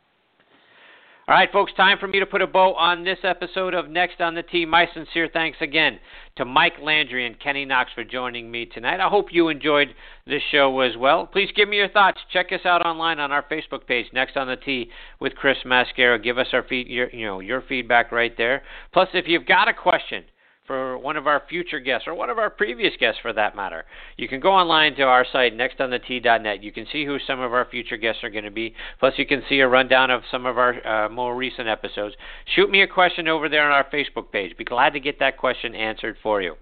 [1.28, 4.21] All right, folks, time for me to put a bow on this episode of Next
[4.21, 4.63] on the Tee.
[4.63, 5.97] My sincere thanks again
[6.36, 8.99] to Mike Landry and Kenny Knox for joining me tonight.
[8.99, 9.88] I hope you enjoyed
[10.28, 11.26] this show as well.
[11.26, 12.19] Please give me your thoughts.
[12.32, 16.23] Check us out online on our Facebook page, Next on the Tee with Chris Mascaro.
[16.23, 18.61] Give us our feed, your, you know, your feedback right there.
[18.93, 20.26] Plus, if you've got a question
[20.68, 23.86] for one of our future guests or one of our previous guests for that matter.
[24.18, 26.63] You can go online to our site nextonthetee.net.
[26.63, 28.74] You can see who some of our future guests are going to be.
[28.99, 32.16] Plus, you can see a rundown of some of our uh, more recent episodes.
[32.55, 34.57] Shoot me a question over there on our Facebook page.
[34.57, 36.55] Be glad to get that question answered for you.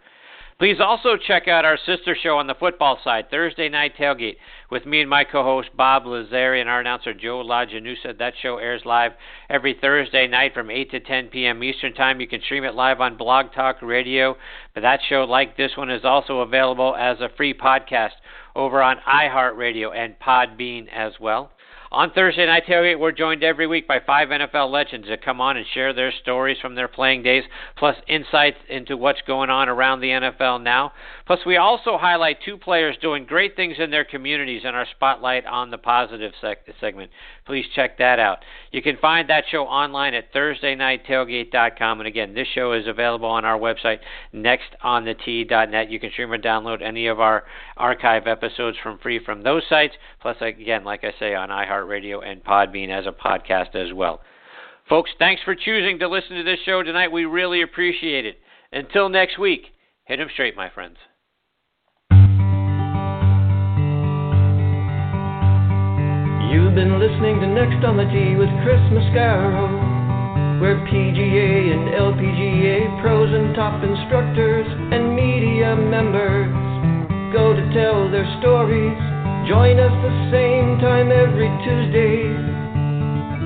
[0.64, 4.38] Please also check out our sister show on the football side, Thursday Night Tailgate,
[4.72, 8.18] with me and my co host Bob Lazari and our announcer Joe Lajanusa.
[8.18, 9.12] That show airs live
[9.50, 11.66] every Thursday night from 8 to 10 p.m.
[11.66, 12.22] Eastern Time.
[12.22, 14.38] You can stream it live on Blog Talk Radio,
[14.74, 18.12] but that show, like this one, is also available as a free podcast
[18.56, 21.52] over on iHeartRadio and Podbean as well.
[21.94, 25.58] On Thursday Night Tailgate, we're joined every week by five NFL legends that come on
[25.58, 27.44] and share their stories from their playing days,
[27.78, 30.92] plus insights into what's going on around the NFL now.
[31.26, 35.46] Plus, we also highlight two players doing great things in their communities in our Spotlight
[35.46, 37.12] on the Positive sec- segment.
[37.46, 38.40] Please check that out.
[38.72, 42.02] You can find that show online at ThursdayNightTailgate.com.
[42.02, 44.00] And again, this show is available on our website,
[44.34, 45.90] nextonthetee.net.
[45.90, 47.46] You can stream or download any of our
[47.78, 49.94] archive episodes from free from those sites.
[50.22, 54.20] Plus, again, like I say, on iHeartRadio and Podbean as a podcast as well.
[54.90, 57.14] Folks, thanks for choosing to listen to this show tonight.
[57.14, 58.40] We really appreciate it.
[58.74, 59.68] Until next week,
[60.04, 60.98] hit 'em straight, my friends.
[66.74, 73.30] Been listening to Next on the Tee with Chris Mascaro, where PGA and LPGA pros
[73.30, 76.50] and top instructors and media members
[77.30, 78.98] go to tell their stories.
[79.46, 82.26] Join us the same time every Tuesday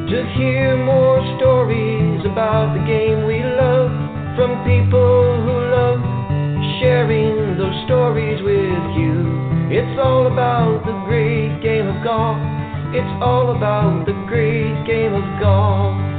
[0.07, 3.91] to hear more stories about the game we love
[4.39, 5.99] from people who love
[6.79, 9.19] sharing those stories with you.
[9.67, 12.66] It's all about the great game of golf.
[12.93, 16.16] It's all about the great game of golf.